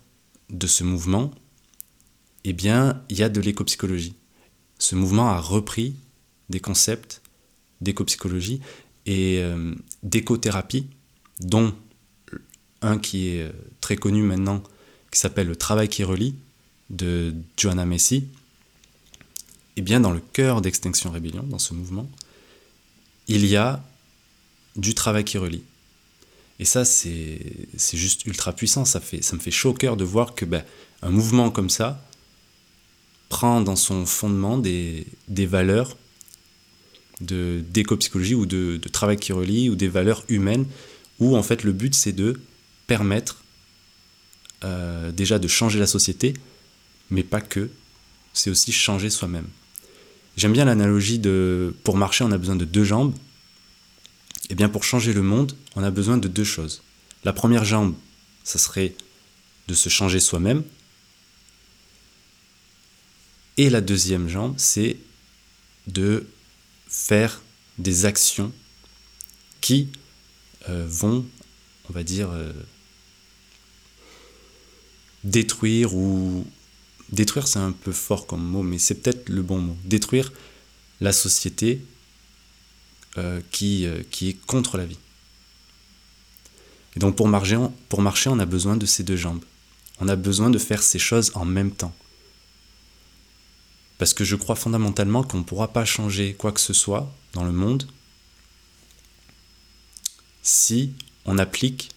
de 0.50 0.66
ce 0.66 0.84
mouvement, 0.84 1.30
eh 2.44 2.52
bien, 2.52 3.02
il 3.08 3.18
y 3.18 3.22
a 3.22 3.28
de 3.28 3.40
l'éco-psychologie. 3.40 4.14
Ce 4.78 4.94
mouvement 4.94 5.28
a 5.28 5.40
repris 5.40 5.94
des 6.50 6.60
concepts 6.60 7.19
d'éco-psychologie 7.80 8.60
et 9.06 9.38
euh, 9.38 9.74
d'écothérapie, 10.02 10.86
dont 11.40 11.74
un 12.82 12.98
qui 12.98 13.28
est 13.28 13.42
euh, 13.42 13.52
très 13.80 13.96
connu 13.96 14.22
maintenant, 14.22 14.62
qui 15.10 15.18
s'appelle 15.18 15.48
Le 15.48 15.56
travail 15.56 15.88
qui 15.88 16.04
relie, 16.04 16.34
de 16.90 17.34
Joanna 17.56 17.86
Messi. 17.86 18.26
Et 19.76 19.82
bien 19.82 20.00
dans 20.00 20.10
le 20.10 20.20
cœur 20.32 20.60
d'Extinction 20.60 21.10
Rébellion, 21.10 21.44
dans 21.44 21.58
ce 21.58 21.72
mouvement, 21.72 22.10
il 23.28 23.46
y 23.46 23.56
a 23.56 23.82
du 24.76 24.94
travail 24.94 25.24
qui 25.24 25.38
relie. 25.38 25.62
Et 26.58 26.64
ça, 26.64 26.84
c'est 26.84 27.38
juste 27.94 28.26
ultra 28.26 28.52
puissant. 28.52 28.84
Ça, 28.84 29.00
fait, 29.00 29.22
ça 29.22 29.34
me 29.34 29.40
fait 29.40 29.50
chaud 29.50 29.70
au 29.70 29.74
cœur 29.74 29.96
de 29.96 30.04
voir 30.04 30.34
que 30.34 30.44
ben, 30.44 30.64
un 31.00 31.10
mouvement 31.10 31.50
comme 31.50 31.70
ça 31.70 32.04
prend 33.30 33.60
dans 33.60 33.76
son 33.76 34.04
fondement 34.04 34.58
des, 34.58 35.06
des 35.28 35.46
valeurs 35.46 35.96
d'éco-psychologie 37.20 38.34
ou 38.34 38.46
de, 38.46 38.80
travail 38.92 39.16
qui 39.16 39.32
relie 39.32 39.68
ou 39.68 39.74
des 39.74 39.88
valeurs 39.88 40.24
humaines 40.28 40.66
où 41.18 41.36
en 41.36 41.42
fait 41.42 41.64
le 41.64 41.72
but 41.72 41.94
c'est 41.94 42.12
de 42.12 42.40
permettre 42.86 43.42
euh, 44.64 45.12
déjà 45.12 45.38
de 45.38 45.48
changer 45.48 45.78
la 45.78 45.86
société, 45.86 46.34
mais 47.10 47.22
pas 47.22 47.40
que. 47.40 47.70
C'est 48.32 48.50
aussi 48.50 48.72
changer 48.72 49.10
soi-même. 49.10 49.46
J'aime 50.36 50.52
bien 50.52 50.64
l'analogie 50.64 51.18
de 51.18 51.74
pour 51.82 51.96
marcher, 51.96 52.24
on 52.24 52.32
a 52.32 52.38
besoin 52.38 52.56
de 52.56 52.64
deux 52.64 52.84
jambes. 52.84 53.14
Et 54.48 54.52
eh 54.52 54.54
bien 54.54 54.68
pour 54.68 54.84
changer 54.84 55.12
le 55.12 55.22
monde, 55.22 55.56
on 55.76 55.82
a 55.82 55.90
besoin 55.90 56.16
de 56.16 56.28
deux 56.28 56.44
choses. 56.44 56.82
La 57.24 57.32
première 57.32 57.64
jambe, 57.64 57.94
ça 58.44 58.58
serait 58.58 58.94
de 59.68 59.74
se 59.74 59.88
changer 59.88 60.20
soi-même. 60.20 60.62
Et 63.56 63.70
la 63.70 63.80
deuxième 63.80 64.28
jambe, 64.28 64.54
c'est 64.56 64.96
de 65.86 66.26
faire 66.90 67.40
des 67.78 68.04
actions 68.04 68.52
qui 69.60 69.88
euh, 70.68 70.84
vont, 70.86 71.24
on 71.88 71.92
va 71.92 72.02
dire, 72.02 72.28
euh, 72.30 72.52
détruire 75.24 75.94
ou... 75.94 76.46
Détruire, 77.10 77.48
c'est 77.48 77.58
un 77.58 77.72
peu 77.72 77.90
fort 77.90 78.26
comme 78.26 78.44
mot, 78.44 78.62
mais 78.62 78.78
c'est 78.78 78.94
peut-être 78.94 79.28
le 79.28 79.42
bon 79.42 79.58
mot. 79.58 79.76
Détruire 79.84 80.32
la 81.00 81.12
société 81.12 81.82
euh, 83.18 83.40
qui, 83.50 83.86
qui 84.10 84.28
est 84.28 84.46
contre 84.46 84.76
la 84.76 84.86
vie. 84.86 84.98
Et 86.94 87.00
donc 87.00 87.16
pour 87.16 87.26
marcher, 87.26 87.58
pour 87.88 88.02
marcher, 88.02 88.30
on 88.30 88.38
a 88.38 88.46
besoin 88.46 88.76
de 88.76 88.86
ces 88.86 89.02
deux 89.02 89.16
jambes. 89.16 89.44
On 89.98 90.08
a 90.08 90.14
besoin 90.16 90.50
de 90.50 90.58
faire 90.58 90.82
ces 90.82 91.00
choses 91.00 91.32
en 91.34 91.44
même 91.44 91.72
temps. 91.72 91.94
Parce 94.00 94.14
que 94.14 94.24
je 94.24 94.34
crois 94.34 94.56
fondamentalement 94.56 95.22
qu'on 95.22 95.40
ne 95.40 95.42
pourra 95.42 95.68
pas 95.68 95.84
changer 95.84 96.32
quoi 96.32 96.52
que 96.52 96.60
ce 96.60 96.72
soit 96.72 97.12
dans 97.34 97.44
le 97.44 97.52
monde 97.52 97.86
si 100.42 100.94
on 101.26 101.36
applique 101.36 101.90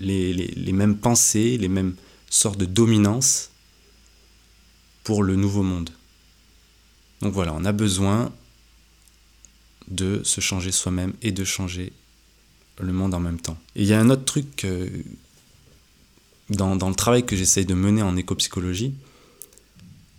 les, 0.00 0.72
mêmes 0.72 0.96
pensées, 0.96 1.58
les 1.58 1.68
mêmes 1.68 1.94
sortes 2.28 2.58
de 2.58 2.64
dominance 2.64 3.50
pour 5.04 5.22
le 5.22 5.36
nouveau 5.36 5.62
monde. 5.62 5.90
Donc 7.20 7.34
voilà, 7.34 7.54
on 7.54 7.64
a 7.64 7.72
besoin 7.72 8.32
de 9.86 10.22
se 10.24 10.40
changer 10.40 10.72
soi-même 10.72 11.12
et 11.22 11.30
de 11.30 11.44
changer 11.44 11.92
le 12.80 12.92
monde 12.92 13.14
en 13.14 13.20
même 13.20 13.40
temps. 13.40 13.58
Et 13.76 13.82
il 13.82 13.86
y 13.86 13.92
a 13.92 14.00
un 14.00 14.10
autre 14.10 14.24
truc 14.24 14.66
dans, 16.48 16.88
le 16.88 16.94
travail 16.96 17.24
que 17.24 17.36
j'essaye 17.36 17.64
de 17.64 17.74
mener 17.74 18.02
en 18.02 18.16
éco-psychologie, 18.16 18.92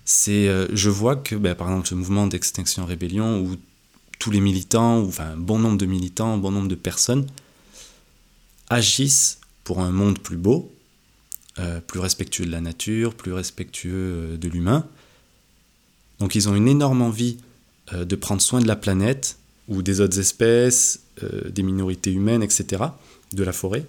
c'est 0.05 0.48
euh, 0.48 0.67
je 0.74 0.89
vois 0.89 1.15
que 1.15 1.36
ben, 1.36 1.55
par 1.55 1.67
exemple 1.70 1.88
ce 1.88 1.96
mouvement 1.96 2.27
d'extinction 2.27 2.86
rébellion 2.86 3.41
où 3.41 3.55
tous 4.20 4.31
les 4.31 4.39
militants, 4.39 5.00
enfin 5.00 5.36
bon 5.38 5.60
nombre 5.60 5.77
de 5.77 5.86
militants, 5.86 6.38
bon 6.38 6.51
nombre 6.51 6.67
de 6.67 6.75
personnes 6.75 7.27
agissent 8.70 9.39
pour 9.63 9.81
un 9.81 9.91
monde 9.91 10.20
plus 10.20 10.38
beau, 10.38 10.74
euh, 11.60 11.81
plus 11.81 12.00
respectueux 12.00 12.46
de 12.46 12.51
la 12.51 12.62
nature, 12.62 13.13
plus 13.15 13.34
respectueux 13.34 13.91
euh, 13.93 14.38
de 14.38 14.48
l'humain. 14.48 14.88
Donc 16.20 16.36
ils 16.36 16.50
ont 16.50 16.55
une 16.55 16.67
énorme 16.67 17.01
envie 17.01 17.38
de 17.91 18.15
prendre 18.15 18.41
soin 18.41 18.62
de 18.62 18.67
la 18.67 18.77
planète 18.77 19.38
ou 19.67 19.81
des 19.81 20.00
autres 20.00 20.17
espèces, 20.17 21.01
des 21.50 21.62
minorités 21.62 22.13
humaines, 22.13 22.41
etc., 22.41 22.84
de 23.34 23.43
la 23.43 23.51
forêt. 23.51 23.86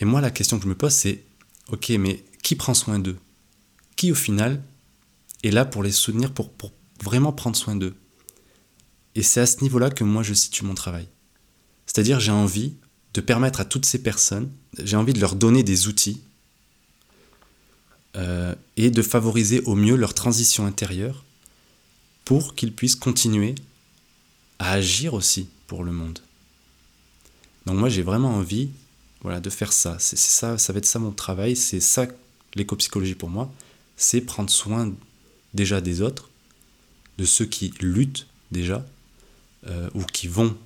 Et 0.00 0.04
moi, 0.04 0.20
la 0.20 0.30
question 0.30 0.58
que 0.58 0.64
je 0.64 0.68
me 0.68 0.74
pose, 0.74 0.92
c'est, 0.92 1.22
ok, 1.70 1.90
mais 1.98 2.22
qui 2.42 2.54
prend 2.54 2.72
soin 2.72 2.98
d'eux? 2.98 3.16
Qui, 3.96 4.12
au 4.12 4.14
final, 4.14 4.62
est 5.42 5.50
là 5.50 5.64
pour 5.64 5.82
les 5.82 5.92
soutenir, 5.92 6.32
pour, 6.32 6.50
vraiment 7.02 7.32
prendre 7.32 7.56
soin 7.56 7.76
d'eux 7.76 7.94
Et 9.14 9.22
c'est 9.22 9.40
à 9.40 9.46
ce 9.46 9.62
niveau-là 9.62 9.90
que 9.90 10.04
moi, 10.04 10.22
je 10.22 10.34
situe 10.34 10.64
mon 10.64 10.74
travail. 10.74 11.08
C'est-à-dire, 11.86 12.20
j'ai 12.20 12.32
envie 12.32 12.74
de 13.14 13.20
permettre 13.20 13.60
à 13.60 13.64
toutes 13.64 13.86
ces 13.86 14.02
personnes, 14.02 14.50
j'ai 14.82 14.96
envie 14.96 15.12
de 15.12 15.20
leur 15.20 15.34
donner 15.34 15.62
des 15.62 15.86
outils 15.88 16.20
euh, 18.16 18.54
et 18.76 18.90
de 18.90 19.02
favoriser 19.02 19.60
au 19.62 19.74
mieux 19.74 19.96
leur 19.96 20.14
transition 20.14 20.66
intérieure 20.66 21.24
pour 22.24 22.54
qu'ils 22.54 22.74
puissent 22.74 22.96
continuer 22.96 23.54
à 24.58 24.72
agir 24.72 25.14
aussi 25.14 25.48
pour 25.66 25.84
le 25.84 25.92
monde. 25.92 26.18
Donc 27.66 27.78
moi 27.78 27.88
j'ai 27.88 28.02
vraiment 28.02 28.30
envie 28.30 28.70
voilà, 29.22 29.40
de 29.40 29.50
faire 29.50 29.72
ça. 29.72 29.96
Ça, 29.98 30.58
ça 30.58 30.72
va 30.72 30.78
être 30.78 30.86
ça 30.86 30.98
mon 30.98 31.12
travail, 31.12 31.56
c'est 31.56 31.80
ça 31.80 32.06
l'éco-psychologie 32.54 33.14
pour 33.14 33.30
moi, 33.30 33.52
c'est 33.96 34.20
prendre 34.20 34.50
soin 34.50 34.92
déjà 35.62 35.80
des 35.80 36.00
autres, 36.00 36.30
de 37.18 37.24
ceux 37.24 37.44
qui 37.44 37.66
luttent 37.80 38.26
déjà, 38.50 38.86
euh, 39.66 39.90
ou 39.94 40.02
qui 40.04 40.28
vont, 40.28 40.56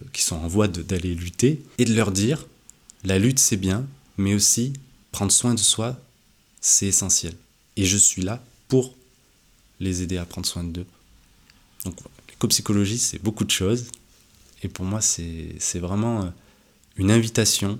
euh, 0.00 0.04
qui 0.12 0.22
sont 0.22 0.36
en 0.36 0.48
voie 0.48 0.66
d'aller 0.66 1.14
lutter, 1.14 1.62
et 1.78 1.84
de 1.84 1.94
leur 1.94 2.10
dire, 2.10 2.46
la 3.04 3.18
lutte 3.18 3.38
c'est 3.38 3.60
bien, 3.68 3.86
mais 4.16 4.34
aussi 4.34 4.72
prendre 5.12 5.32
soin 5.32 5.54
de 5.54 5.60
soi, 5.60 5.90
c'est 6.60 6.86
essentiel. 6.86 7.34
Et 7.76 7.84
je 7.84 7.98
suis 7.98 8.22
là 8.22 8.42
pour 8.68 8.94
les 9.78 10.02
aider 10.02 10.18
à 10.18 10.24
prendre 10.24 10.46
soin 10.46 10.64
d'eux. 10.64 10.86
Donc 11.84 11.96
l'éco-psychologie 12.28 12.98
c'est 12.98 13.22
beaucoup 13.22 13.44
de 13.44 13.50
choses, 13.50 13.84
et 14.62 14.68
pour 14.68 14.84
moi 14.84 15.00
c'est 15.00 15.80
vraiment... 15.88 16.24
Euh, 16.24 16.30
une 17.00 17.12
invitation 17.12 17.78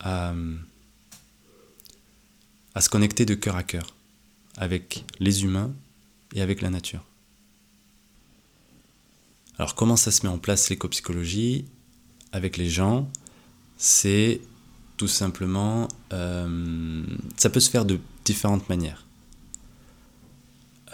à, 0.00 0.34
à 2.74 2.80
se 2.80 2.88
connecter 2.88 3.24
de 3.24 3.34
cœur 3.34 3.54
à 3.54 3.62
cœur 3.62 3.94
avec 4.56 5.04
les 5.18 5.44
humains 5.44 5.72
et 6.34 6.42
avec 6.42 6.60
la 6.60 6.70
nature. 6.70 7.04
Alors 9.58 9.74
comment 9.74 9.96
ça 9.96 10.10
se 10.10 10.26
met 10.26 10.32
en 10.32 10.38
place 10.38 10.70
l'éco-psychologie 10.70 11.66
avec 12.32 12.56
les 12.56 12.68
gens? 12.68 13.10
C'est 13.76 14.40
tout 14.96 15.08
simplement, 15.08 15.88
euh, 16.12 17.04
ça 17.36 17.50
peut 17.50 17.60
se 17.60 17.70
faire 17.70 17.84
de 17.84 17.98
différentes 18.24 18.68
manières. 18.68 19.06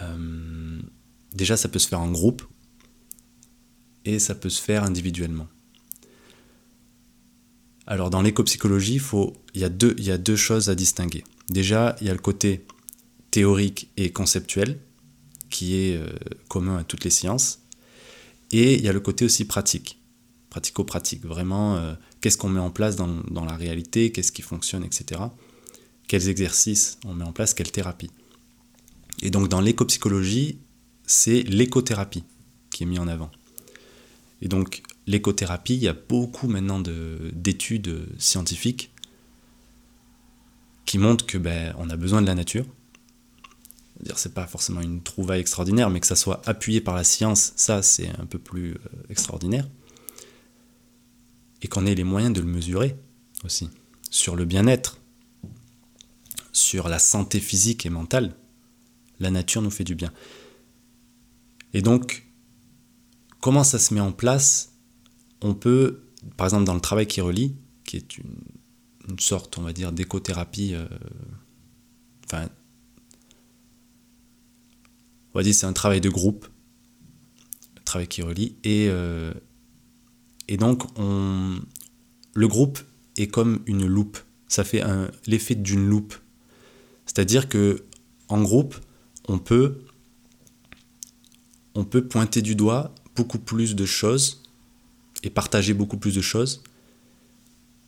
Euh, 0.01 0.79
déjà, 1.33 1.57
ça 1.57 1.69
peut 1.69 1.79
se 1.79 1.87
faire 1.87 1.99
en 1.99 2.11
groupe 2.11 2.43
et 4.05 4.19
ça 4.19 4.35
peut 4.35 4.49
se 4.49 4.61
faire 4.61 4.83
individuellement. 4.83 5.47
Alors 7.85 8.09
dans 8.09 8.21
l'éco-psychologie, 8.21 9.01
il, 9.53 9.61
y 9.61 9.61
y 9.61 10.11
a 10.11 10.17
deux 10.17 10.35
choses 10.35 10.69
à 10.69 10.75
distinguer. 10.75 11.23
Déjà, 11.49 11.95
il 12.01 12.07
y 12.07 12.09
a 12.09 12.13
le 12.13 12.19
côté 12.19 12.65
théorique 13.31 13.91
et 13.97 14.11
conceptuel, 14.11 14.79
qui 15.49 15.75
est 15.75 15.97
euh, 15.97 16.09
commun 16.47 16.77
à 16.77 16.83
toutes 16.83 17.03
les 17.03 17.09
sciences. 17.09 17.61
Et 18.51 18.75
il 18.75 18.81
y 18.81 18.89
a 18.89 18.93
le 18.93 18.99
côté 18.99 19.25
aussi 19.25 19.45
pratique, 19.45 19.99
pratico-pratique. 20.49 21.25
Vraiment, 21.25 21.75
euh, 21.77 21.93
qu'est-ce 22.21 22.37
qu'on 22.37 22.49
met 22.49 22.59
en 22.59 22.71
place 22.71 22.95
dans, 22.95 23.07
dans 23.07 23.45
la 23.45 23.55
réalité, 23.55 24.11
qu'est-ce 24.11 24.31
qui 24.31 24.41
fonctionne, 24.41 24.83
etc. 24.83 25.21
Quels 26.07 26.29
exercices 26.29 26.97
on 27.05 27.13
met 27.13 27.25
en 27.25 27.33
place, 27.33 27.53
quelle 27.53 27.71
thérapie. 27.71 28.11
Et 29.21 29.31
donc 29.31 29.49
dans 29.49 29.61
l'éco-psychologie, 29.61 30.59
c'est 31.05 31.43
l'écothérapie 31.43 32.23
qui 32.71 32.83
est 32.83 32.85
mis 32.85 32.99
en 32.99 33.07
avant. 33.07 33.31
Et 34.41 34.47
donc 34.47 34.81
l'écothérapie, 35.07 35.75
il 35.75 35.83
y 35.83 35.87
a 35.87 35.93
beaucoup 35.93 36.47
maintenant 36.47 36.79
d'études 36.79 38.07
scientifiques 38.17 38.91
qui 40.85 40.97
montrent 40.97 41.25
que 41.25 41.37
ben, 41.37 41.75
on 41.77 41.89
a 41.89 41.97
besoin 41.97 42.21
de 42.21 42.27
la 42.27 42.35
nature. 42.35 42.65
C'est 44.15 44.33
pas 44.33 44.47
forcément 44.47 44.81
une 44.81 45.01
trouvaille 45.01 45.41
extraordinaire, 45.41 45.89
mais 45.89 45.99
que 45.99 46.07
ça 46.07 46.15
soit 46.15 46.41
appuyé 46.47 46.81
par 46.81 46.95
la 46.95 47.03
science, 47.03 47.53
ça 47.55 47.81
c'est 47.81 48.09
un 48.19 48.25
peu 48.25 48.39
plus 48.39 48.71
euh, 48.71 48.77
extraordinaire. 49.09 49.67
Et 51.61 51.67
qu'on 51.67 51.85
ait 51.85 51.95
les 51.95 52.05
moyens 52.05 52.33
de 52.33 52.39
le 52.39 52.47
mesurer 52.47 52.95
aussi. 53.43 53.69
Sur 54.09 54.35
le 54.35 54.45
bien-être, 54.45 54.99
sur 56.53 56.87
la 56.87 56.99
santé 56.99 57.39
physique 57.39 57.85
et 57.85 57.89
mentale, 57.89 58.35
la 59.19 59.31
nature 59.31 59.61
nous 59.61 59.71
fait 59.71 59.83
du 59.83 59.95
bien. 59.95 60.13
Et 61.73 61.81
donc, 61.81 62.25
comment 63.41 63.63
ça 63.63 63.79
se 63.79 63.93
met 63.93 63.99
en 63.99 64.11
place? 64.11 64.73
On 65.41 65.53
peut, 65.53 66.01
par 66.37 66.47
exemple, 66.47 66.63
dans 66.63 66.73
le 66.73 66.81
travail 66.81 67.07
qui 67.07 67.21
relie, 67.21 67.55
qui 67.85 67.97
est 67.97 68.17
une, 68.17 69.19
sorte, 69.19 69.57
on 69.57 69.63
va 69.63 69.73
dire, 69.73 69.91
d'écothérapie, 69.91 70.73
euh, 70.73 70.87
enfin, 72.25 72.47
on 75.33 75.39
va 75.39 75.43
dire 75.43 75.53
c'est 75.53 75.65
un 75.65 75.73
travail 75.73 76.01
de 76.01 76.09
groupe, 76.09 76.47
un 77.77 77.83
travail 77.83 78.07
qui 78.07 78.21
relie, 78.21 78.55
et, 78.63 78.87
euh, 78.89 79.33
et 80.47 80.57
donc 80.57 80.83
on, 80.97 81.59
le 82.33 82.47
groupe 82.47 82.79
est 83.17 83.27
comme 83.27 83.61
une 83.65 83.85
loupe, 83.85 84.17
ça 84.47 84.63
fait 84.63 84.83
l'effet 85.27 85.55
d'une 85.55 85.87
loupe, 85.87 86.15
c'est-à-dire 87.05 87.49
que 87.49 87.83
en 88.29 88.41
groupe, 88.41 88.75
on 89.27 89.39
peut 89.39 89.79
on 91.75 91.83
peut 91.83 92.07
pointer 92.07 92.41
du 92.41 92.55
doigt 92.55 92.93
beaucoup 93.15 93.39
plus 93.39 93.75
de 93.75 93.85
choses 93.85 94.43
et 95.23 95.29
partager 95.29 95.73
beaucoup 95.73 95.97
plus 95.97 96.15
de 96.15 96.21
choses. 96.21 96.63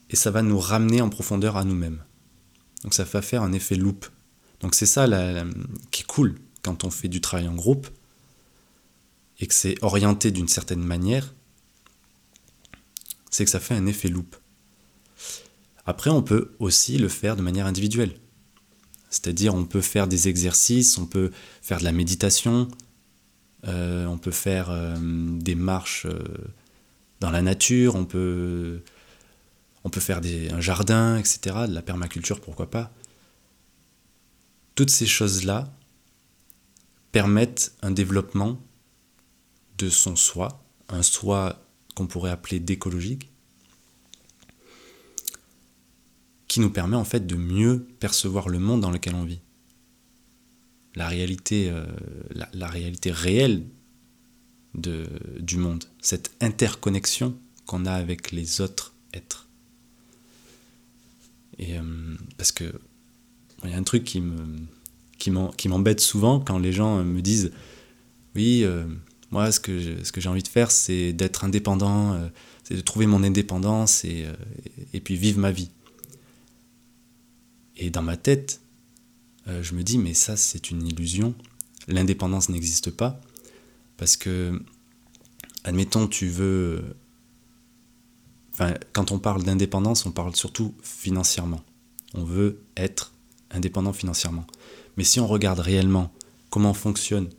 Et 0.10 0.16
ça 0.16 0.32
va 0.32 0.42
nous 0.42 0.60
ramener 0.60 1.02
en 1.02 1.10
profondeur 1.10 1.58
à 1.58 1.64
nous-mêmes. 1.64 2.04
Donc 2.84 2.94
ça 2.94 3.04
va 3.04 3.22
faire 3.22 3.44
un 3.44 3.54
effet 3.54 3.76
loop. 3.76 4.06
Donc 4.60 4.76
c'est 4.76 4.86
ça 4.86 5.08
qui 5.92 6.02
est 6.02 6.06
cool 6.06 6.36
quand 6.62 6.84
on 6.84 6.92
fait 6.92 7.08
du 7.08 7.22
travail 7.22 7.48
en 7.48 7.56
groupe 7.56 7.90
et 9.40 9.48
que 9.48 9.54
c'est 9.54 9.76
orienté 9.82 10.32
d'une 10.32 10.48
certaine 10.48 10.84
manière, 10.84 11.34
c'est 13.30 13.46
que 13.46 13.52
ça 13.52 13.60
fait 13.60 13.74
un 13.74 13.88
effet 13.88 14.10
loop. 14.10 14.36
Après, 15.86 16.10
on 16.10 16.22
peut 16.22 16.54
aussi 16.60 16.98
le 16.98 17.08
faire 17.08 17.36
de 17.36 17.42
manière 17.42 17.66
individuelle. 17.66 18.14
C'est-à-dire, 19.10 19.56
on 19.56 19.66
peut 19.66 19.82
faire 19.82 20.08
des 20.08 20.28
exercices, 20.28 20.98
on 20.98 21.06
peut 21.06 21.32
faire 21.62 21.80
de 21.80 21.84
la 21.84 21.92
méditation, 21.92 22.68
euh, 23.68 24.06
on 24.06 24.18
peut 24.18 24.32
faire 24.32 24.70
euh, 24.70 24.96
des 25.00 25.56
marches 25.56 26.06
euh, 26.06 26.24
dans 27.20 27.30
la 27.30 27.42
nature, 27.42 27.96
on 27.96 28.06
peut, 28.06 28.82
on 29.84 29.90
peut 29.90 30.00
faire 30.00 30.22
un 30.52 30.62
jardin, 30.62 31.18
etc., 31.18 31.40
de 31.68 31.74
la 31.74 31.82
permaculture, 31.82 32.40
pourquoi 32.42 32.70
pas. 32.70 32.92
Toutes 34.76 34.90
ces 34.90 35.06
choses-là 35.06 35.72
permettent 37.12 37.76
un 37.82 37.92
développement 37.92 38.60
de 39.78 39.90
son 39.90 40.16
soi, 40.16 40.64
un 40.90 41.04
soi 41.04 41.66
qu'on 41.96 42.08
pourrait 42.08 42.32
appeler 42.32 42.60
d'écologique, 42.60 43.32
qui 46.48 46.60
nous 46.60 46.70
permet 46.70 46.98
en 46.98 47.06
fait 47.06 47.26
de 47.26 47.36
mieux 47.36 47.88
percevoir 48.00 48.50
le 48.50 48.60
monde 48.60 48.82
dans 48.82 48.92
lequel 48.92 49.16
on 49.16 49.24
vit. 49.24 49.42
La 50.96 51.08
réalité, 51.08 51.70
euh, 51.70 51.86
réelle 53.06 53.66
du 54.74 55.58
monde, 55.58 55.86
cette 56.02 56.36
interconnexion 56.42 57.38
qu'on 57.66 57.86
a 57.86 57.94
avec 57.94 58.32
les 58.32 58.62
autres 58.62 58.94
êtres. 59.14 59.48
Euh, 61.62 62.18
parce 62.38 62.52
que 62.52 62.74
il 63.64 63.70
y 63.70 63.74
a 63.74 63.78
un 63.78 63.84
truc 63.84 64.04
qui 64.04 64.22
me 64.22 64.66
qui 65.22 65.68
m'embête 65.70 66.00
souvent 66.00 66.40
quand 66.40 66.58
les 66.58 66.74
gens 66.74 67.04
me 67.04 67.22
disent 67.22 67.52
oui 68.36 68.62
euh, 68.64 68.86
moi 69.30 69.52
ce 69.52 69.60
que 69.60 69.78
j'ai 69.78 70.30
envie 70.30 70.44
de 70.44 70.48
faire 70.48 70.72
c'est 70.72 71.14
d'être 71.14 71.44
indépendant 71.44 72.18
c'est 72.64 72.76
de 72.76 72.82
trouver 72.82 73.06
mon 73.06 73.24
indépendance 73.24 74.04
et, 74.06 74.26
et 74.94 75.00
puis 75.00 75.16
vivre 75.16 75.40
ma 75.40 75.52
vie 75.52 75.70
et 77.82 77.90
dans 77.90 78.04
ma 78.04 78.16
tête, 78.16 78.62
euh, 79.48 79.64
je 79.64 79.74
me 79.74 79.84
dis, 79.84 79.98
mais 79.98 80.14
ça, 80.14 80.38
c'est 80.38 80.70
une 80.70 80.86
illusion. 80.88 81.34
L'indépendance 81.88 82.50
n'existe 82.50 82.92
pas. 82.92 83.20
Parce 83.98 84.16
que, 84.18 84.62
admettons, 85.64 86.08
tu 86.08 86.28
veux. 86.28 86.96
Enfin, 88.54 88.76
quand 88.94 89.12
on 89.12 89.18
parle 89.18 89.44
d'indépendance, 89.44 90.06
on 90.06 90.12
parle 90.12 90.36
surtout 90.36 90.76
financièrement. 90.84 91.64
On 92.14 92.24
veut 92.24 92.62
être 92.78 93.14
indépendant 93.50 93.94
financièrement. 93.94 94.46
Mais 94.98 95.04
si 95.04 95.20
on 95.20 95.28
regarde 95.28 95.60
réellement 95.60 96.12
comment 96.50 96.74
fonctionne 96.74 97.30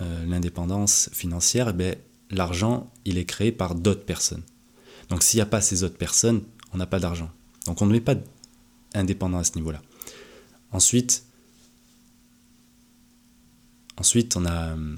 euh, 0.00 0.24
l'indépendance 0.26 1.10
financière, 1.12 1.68
eh 1.70 1.72
ben, 1.72 1.96
l'argent, 2.30 2.90
il 3.04 3.18
est 3.18 3.24
créé 3.24 3.52
par 3.52 3.74
d'autres 3.74 4.04
personnes. 4.04 4.42
Donc 5.08 5.22
s'il 5.22 5.38
n'y 5.38 5.42
a 5.42 5.46
pas 5.46 5.60
ces 5.60 5.82
autres 5.84 5.98
personnes, 5.98 6.42
on 6.72 6.78
n'a 6.78 6.86
pas 6.86 7.00
d'argent. 7.00 7.30
Donc 7.66 7.82
on 7.82 7.86
ne 7.86 7.92
met 7.92 8.00
pas 8.00 8.14
indépendant 8.94 9.38
à 9.38 9.44
ce 9.44 9.54
niveau-là. 9.56 9.82
Ensuite, 10.72 11.24
on 14.36 14.46
a 14.46 14.76
euh, 14.76 14.96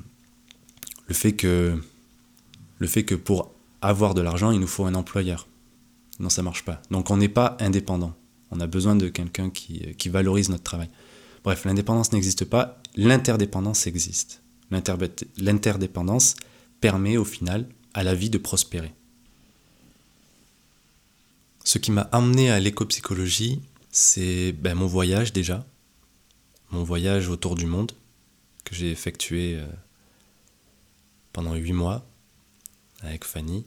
le 1.08 1.14
fait 1.14 1.32
que 1.32 3.14
pour 3.14 3.52
avoir 3.80 4.14
de 4.14 4.20
l'argent, 4.20 4.50
il 4.50 4.60
nous 4.60 4.66
faut 4.66 4.84
un 4.84 4.94
employeur. 4.94 5.48
Non, 6.20 6.28
ça 6.28 6.42
marche 6.42 6.64
pas. 6.64 6.80
Donc 6.90 7.10
on 7.10 7.16
n'est 7.16 7.28
pas 7.28 7.56
indépendant. 7.58 8.14
On 8.52 8.60
a 8.60 8.66
besoin 8.66 8.94
de 8.94 9.08
quelqu'un 9.08 9.50
qui, 9.50 9.82
euh, 9.86 9.92
qui 9.94 10.10
valorise 10.10 10.50
notre 10.50 10.62
travail. 10.62 10.88
Bref, 11.42 11.64
l'indépendance 11.64 12.12
n'existe 12.12 12.44
pas, 12.44 12.80
l'interdépendance 12.94 13.86
existe. 13.86 14.42
L'interdépendance 14.70 16.36
permet 16.80 17.16
au 17.16 17.24
final 17.24 17.66
à 17.94 18.04
la 18.04 18.14
vie 18.14 18.30
de 18.30 18.38
prospérer. 18.38 18.92
Ce 21.64 21.78
qui 21.78 21.90
m'a 21.90 22.02
amené 22.12 22.50
à 22.50 22.60
l'éco-psychologie, 22.60 23.60
c'est 23.90 24.52
ben, 24.52 24.74
mon 24.74 24.86
voyage 24.86 25.32
déjà, 25.32 25.66
mon 26.70 26.84
voyage 26.84 27.28
autour 27.28 27.54
du 27.54 27.66
monde 27.66 27.92
que 28.64 28.74
j'ai 28.74 28.90
effectué 28.90 29.56
euh, 29.56 29.66
pendant 31.32 31.54
huit 31.54 31.72
mois 31.72 32.06
avec 33.00 33.24
Fanny, 33.24 33.64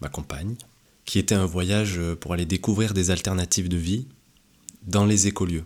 ma 0.00 0.08
compagne, 0.08 0.56
qui 1.04 1.18
était 1.18 1.34
un 1.34 1.46
voyage 1.46 1.98
euh, 1.98 2.16
pour 2.16 2.32
aller 2.32 2.46
découvrir 2.46 2.94
des 2.94 3.10
alternatives 3.10 3.68
de 3.68 3.76
vie 3.76 4.06
dans 4.86 5.04
les 5.04 5.26
écolieux, 5.26 5.64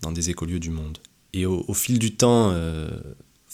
dans 0.00 0.12
des 0.12 0.30
écolieux 0.30 0.60
du 0.60 0.70
monde. 0.70 0.98
Et 1.32 1.46
au, 1.46 1.72
fil 1.72 1.98
du 1.98 2.14
temps, 2.14 2.50
euh, 2.52 2.90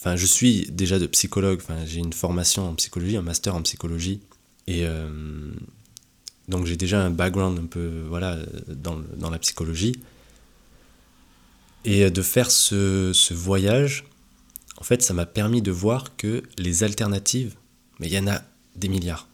je 0.03 0.25
suis 0.25 0.67
déjà 0.69 0.99
de 0.99 1.07
psychologue, 1.07 1.59
enfin, 1.61 1.85
j'ai 1.85 1.99
une 1.99 2.13
formation 2.13 2.67
en 2.67 2.75
psychologie, 2.75 3.15
un 3.15 3.21
master 3.21 3.55
en 3.55 3.61
psychologie, 3.61 4.19
et 4.67 4.85
donc 6.49 6.65
j'ai 6.65 6.75
déjà 6.75 7.01
un 7.01 7.09
background 7.09 7.57
un 7.57 7.67
peu 7.67 8.03
voilà, 8.09 8.37
dans, 8.67 9.29
la 9.29 9.39
psychologie. 9.39 9.93
Et 11.85 12.11
de 12.11 12.21
faire 12.21 12.51
ce 12.51 13.33
voyage, 13.33 14.03
en 14.79 14.83
fait, 14.83 15.01
ça 15.01 15.13
m'a 15.13 15.25
permis 15.25 15.61
de 15.61 15.71
voir 15.71 16.15
que 16.15 16.43
les 16.57 16.83
alternatives, 16.83 17.55
mais 17.99 18.07
il 18.07 18.13
y 18.13 18.19
en 18.19 18.27
a 18.27 18.41
des 18.75 18.87
milliards. 18.87 19.28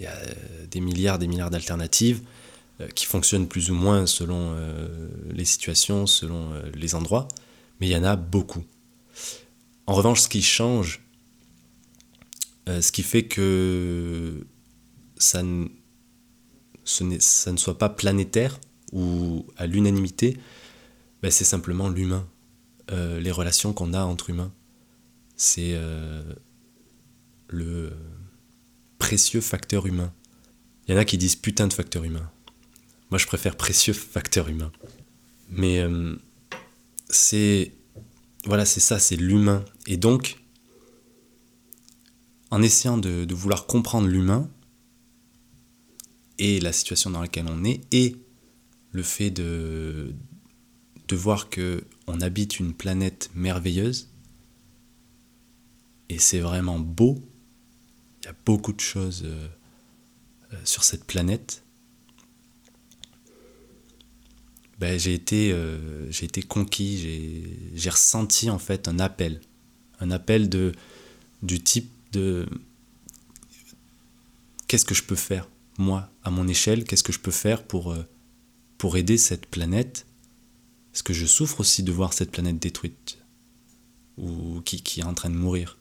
Il 0.00 0.04
y 0.04 0.06
a 0.06 0.12
euh, 0.12 0.66
des 0.70 0.80
milliards, 0.80 1.18
des 1.18 1.28
milliards 1.28 1.50
d'alternatives 1.50 2.22
euh, 2.80 2.88
qui 2.88 3.04
fonctionnent 3.04 3.46
plus 3.46 3.70
ou 3.70 3.74
moins 3.74 4.06
selon 4.06 4.54
euh, 4.54 5.08
les 5.30 5.44
situations, 5.44 6.06
selon 6.06 6.54
les 6.74 6.94
endroits, 6.94 7.28
mais 7.80 7.86
il 7.86 7.92
y 7.92 7.96
en 7.96 8.04
a 8.04 8.16
beaucoup. 8.16 8.64
En 9.86 9.94
revanche, 9.94 10.22
ce 10.22 10.28
qui 10.28 10.42
change, 10.42 11.02
ce 12.66 12.92
qui 12.92 13.02
fait 13.02 13.24
que 13.24 14.46
ça, 15.16 15.42
ça 16.84 17.52
ne 17.52 17.56
soit 17.56 17.76
pas 17.76 17.88
planétaire 17.88 18.60
ou 18.92 19.46
à 19.56 19.66
l'unanimité, 19.66 20.36
ben 21.20 21.30
c'est 21.32 21.44
simplement 21.44 21.88
l'humain, 21.88 22.28
les 22.92 23.32
relations 23.32 23.72
qu'on 23.72 23.92
a 23.92 24.02
entre 24.02 24.30
humains. 24.30 24.52
C'est 25.36 25.76
le 27.48 27.92
précieux 29.00 29.40
facteur 29.40 29.86
humain. 29.86 30.12
Il 30.86 30.94
y 30.94 30.96
en 30.96 31.00
a 31.00 31.04
qui 31.04 31.18
disent 31.18 31.34
putain 31.34 31.66
de 31.66 31.72
facteur 31.72 32.04
humain. 32.04 32.30
Moi 33.10 33.18
je 33.18 33.26
préfère 33.26 33.56
précieux 33.56 33.92
facteur 33.92 34.48
humain. 34.48 34.70
Mais 35.48 35.80
euh, 35.80 36.14
c'est 37.08 37.72
voilà, 38.46 38.64
c'est 38.64 38.80
ça, 38.80 39.00
c'est 39.00 39.16
l'humain. 39.16 39.64
Et 39.86 39.96
donc, 39.96 40.38
en 42.52 42.62
essayant 42.62 42.96
de 42.96 43.34
vouloir 43.34 43.66
comprendre 43.66 44.06
l'humain, 44.06 44.48
et 46.40 46.58
la 46.58 46.72
situation 46.72 47.10
dans 47.10 47.20
laquelle 47.20 47.46
on 47.48 47.64
est 47.64 47.82
et 47.92 48.16
le 48.92 49.02
fait 49.02 49.30
de, 49.30 50.14
de 51.06 51.16
voir 51.16 51.50
que 51.50 51.84
on 52.06 52.20
habite 52.22 52.58
une 52.58 52.72
planète 52.72 53.30
merveilleuse 53.34 54.08
et 56.08 56.18
c'est 56.18 56.40
vraiment 56.40 56.80
beau. 56.80 57.22
Il 58.20 58.26
y 58.26 58.28
a 58.28 58.34
beaucoup 58.44 58.72
de 58.72 58.80
choses 58.80 59.22
euh, 59.24 59.48
euh, 60.52 60.56
sur 60.64 60.84
cette 60.84 61.04
planète. 61.04 61.62
Ben, 64.78 64.98
j'ai 64.98 65.14
été, 65.14 65.52
euh, 65.52 66.10
été 66.10 66.42
conquis, 66.42 67.50
j'ai 67.74 67.90
ressenti 67.90 68.48
en 68.50 68.58
fait 68.58 68.88
un 68.88 68.98
appel. 68.98 69.40
Un 70.00 70.10
appel 70.10 70.48
de, 70.48 70.72
du 71.42 71.60
type 71.60 71.90
de 72.12 72.48
qu'est-ce 74.66 74.86
que 74.86 74.94
je 74.94 75.02
peux 75.02 75.16
faire 75.16 75.48
moi, 75.78 76.10
à 76.24 76.30
mon 76.30 76.46
échelle, 76.46 76.84
qu'est-ce 76.84 77.02
que 77.02 77.12
je 77.12 77.20
peux 77.20 77.30
faire 77.30 77.62
pour, 77.62 77.96
pour 78.76 78.98
aider 78.98 79.16
cette 79.16 79.46
planète? 79.46 80.06
Est-ce 80.92 81.02
que 81.02 81.14
je 81.14 81.24
souffre 81.24 81.60
aussi 81.60 81.82
de 81.82 81.90
voir 81.90 82.12
cette 82.12 82.30
planète 82.30 82.58
détruite 82.58 83.16
ou 84.18 84.60
qui 84.60 85.00
est 85.00 85.04
en 85.04 85.14
train 85.14 85.30
de 85.30 85.36
mourir? 85.36 85.79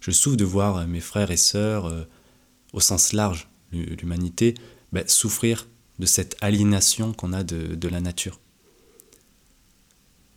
Je 0.00 0.10
souffre 0.10 0.36
de 0.36 0.44
voir 0.44 0.76
euh, 0.76 0.86
mes 0.86 1.00
frères 1.00 1.30
et 1.30 1.36
sœurs, 1.36 1.86
euh, 1.86 2.04
au 2.72 2.80
sens 2.80 3.12
large, 3.12 3.48
l'humanité, 3.72 4.54
ben, 4.92 5.06
souffrir 5.06 5.66
de 5.98 6.06
cette 6.06 6.36
aliénation 6.40 7.12
qu'on 7.12 7.32
a 7.32 7.42
de, 7.42 7.88
la 7.88 8.00
nature. 8.00 8.40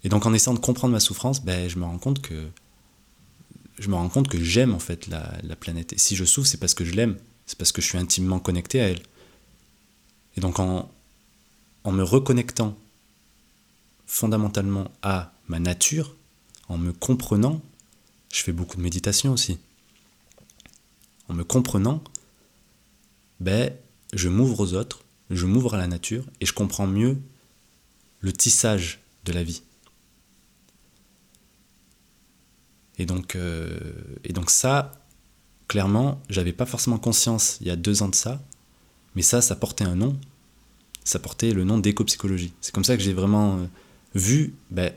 Et 0.04 0.10
donc 0.10 0.26
en 0.26 0.34
essayant 0.34 0.56
de 0.56 0.60
comprendre 0.60 0.94
ma 0.94 1.00
souffrance, 1.00 1.44
ben, 1.44 1.70
je 1.70 1.78
me 1.78 1.86
rends 1.86 2.00
compte 2.00 2.22
que 2.22 2.48
je 3.80 3.90
me 3.90 3.96
rends 3.96 4.10
compte 4.10 4.28
que 4.28 4.42
j'aime 4.42 4.74
en 4.74 4.80
fait 4.80 5.08
la, 5.08 5.38
la 5.44 5.56
planète. 5.56 5.94
Et 5.94 5.98
si 5.98 6.16
je 6.16 6.26
souffre, 6.26 6.48
c'est 6.48 6.60
parce 6.60 6.74
que 6.74 6.86
je 6.86 6.94
l'aime 6.94 7.18
c'est 7.52 7.58
parce 7.58 7.74
que 7.74 7.82
je 7.82 7.88
suis 7.88 7.98
intimement 7.98 8.40
connecté 8.40 8.80
à 8.80 8.88
elle. 8.88 9.02
Et 10.38 10.42
donc 10.42 10.60
en, 10.60 10.90
en 11.84 11.92
me 11.92 12.02
reconnectant 12.02 12.78
fondamentalement 14.08 14.90
à 15.02 15.34
ma 15.50 15.60
nature, 15.60 16.16
en 16.70 16.78
me 16.78 16.94
comprenant, 16.94 17.62
je 18.32 18.44
fais 18.44 18.52
beaucoup 18.52 18.78
de 18.78 18.82
méditation 18.82 19.34
aussi. 19.34 19.60
En 21.28 21.34
me 21.34 21.44
comprenant, 21.44 22.04
ben, 23.40 23.74
je 24.14 24.30
m'ouvre 24.30 24.60
aux 24.60 24.74
autres, 24.74 25.04
je 25.30 25.46
m'ouvre 25.46 25.76
à 25.76 25.78
la 25.78 25.88
nature 25.88 26.26
et 26.40 26.46
je 26.46 26.54
comprends 26.54 26.88
mieux 26.88 27.18
le 28.20 28.34
tissage 28.34 29.00
de 29.26 29.34
la 29.34 29.44
vie. 29.44 29.64
Et 32.98 33.06
donc, 33.06 33.36
euh, 33.36 33.80
et 34.24 34.34
donc 34.34 34.50
ça, 34.50 34.92
clairement, 35.68 36.22
j'avais 36.30 36.54
pas 36.54 36.66
forcément 36.66 37.00
conscience 37.00 37.58
il 37.62 37.68
y 37.68 37.72
a 37.72 37.76
deux 37.76 38.04
ans 38.04 38.10
de 38.10 38.16
ça, 38.16 38.42
Mais 39.16 39.22
ça, 39.22 39.42
ça 39.42 39.56
portait 39.56 39.84
un 39.84 39.96
nom. 39.96 40.18
Ça 41.04 41.18
portait 41.18 41.52
le 41.52 41.64
nom 41.64 41.80
d'éco-psychologie. 41.80 42.54
C'est 42.62 42.74
comme 42.74 42.84
ça 42.84 42.96
que 42.96 43.04
j'ai 43.04 43.14
vraiment 43.14 43.58
euh, 43.58 43.66
vu, 44.14 44.54
ben, 44.70 44.94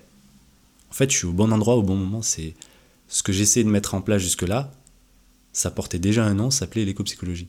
en 0.91 0.93
fait, 0.93 1.11
je 1.11 1.17
suis 1.17 1.27
au 1.27 1.33
bon 1.33 1.51
endroit 1.51 1.77
au 1.77 1.83
bon 1.83 1.97
moment. 1.97 2.23
C'est 2.23 2.55
ce 3.09 3.23
que 3.23 3.33
j'essayais 3.33 3.65
de 3.65 3.71
mettre 3.71 3.95
en 3.95 4.01
place 4.01 4.23
jusque-là, 4.23 4.73
ça 5.53 5.71
portait 5.71 5.99
déjà 5.99 6.25
un 6.25 6.35
nom, 6.35 6.51
ça 6.51 6.61
s'appelait 6.61 6.85
l'éco-psychologie. 6.85 7.49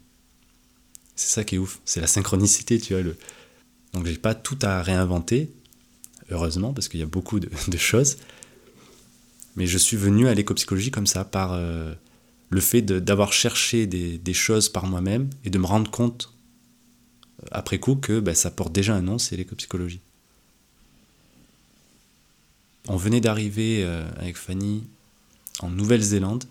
C'est 1.16 1.30
ça 1.30 1.44
qui 1.44 1.56
est 1.56 1.58
ouf, 1.58 1.80
c'est 1.86 2.02
la 2.02 2.08
synchronicité, 2.08 2.80
tu 2.80 2.94
vois. 2.94 3.02
Le... 3.02 3.18
Donc 3.94 4.06
j'ai 4.06 4.18
pas 4.18 4.36
tout 4.36 4.60
à 4.62 4.82
réinventer, 4.82 5.52
heureusement, 6.30 6.74
parce 6.74 6.88
qu'il 6.88 7.00
y 7.00 7.04
a 7.04 7.08
beaucoup 7.08 7.40
de, 7.40 7.78
choses. 7.78 8.18
Mais 9.56 9.68
je 9.68 9.78
suis 9.78 9.98
venu 9.98 10.28
à 10.28 10.34
l'éco-psychologie 10.34 10.92
comme 10.92 11.08
ça, 11.08 11.24
par 11.24 11.54
euh, 11.54 11.94
le 12.50 12.62
fait 12.62 12.82
d'avoir 12.82 13.34
cherché 13.34 13.88
des, 13.88 14.34
choses 14.34 14.70
par 14.70 14.86
moi-même 14.86 15.30
et 15.46 15.50
de 15.50 15.58
me 15.58 15.66
rendre 15.66 15.90
compte 15.90 16.34
euh, 17.42 17.48
après 17.52 17.80
coup 17.80 17.96
que 17.96 18.20
ben, 18.20 18.36
ça 18.36 18.52
porte 18.52 18.74
déjà 18.74 18.96
un 18.96 19.02
nom, 19.02 19.18
c'est 19.18 19.38
l'éco-psychologie. 19.38 20.02
On 22.88 22.98
venait 22.98 23.22
d'arriver 23.22 23.84
euh, 23.84 24.08
avec 24.18 24.38
Fanny 24.38 24.84
en 25.62 25.70
Nouvelle-Zélande 25.70 26.46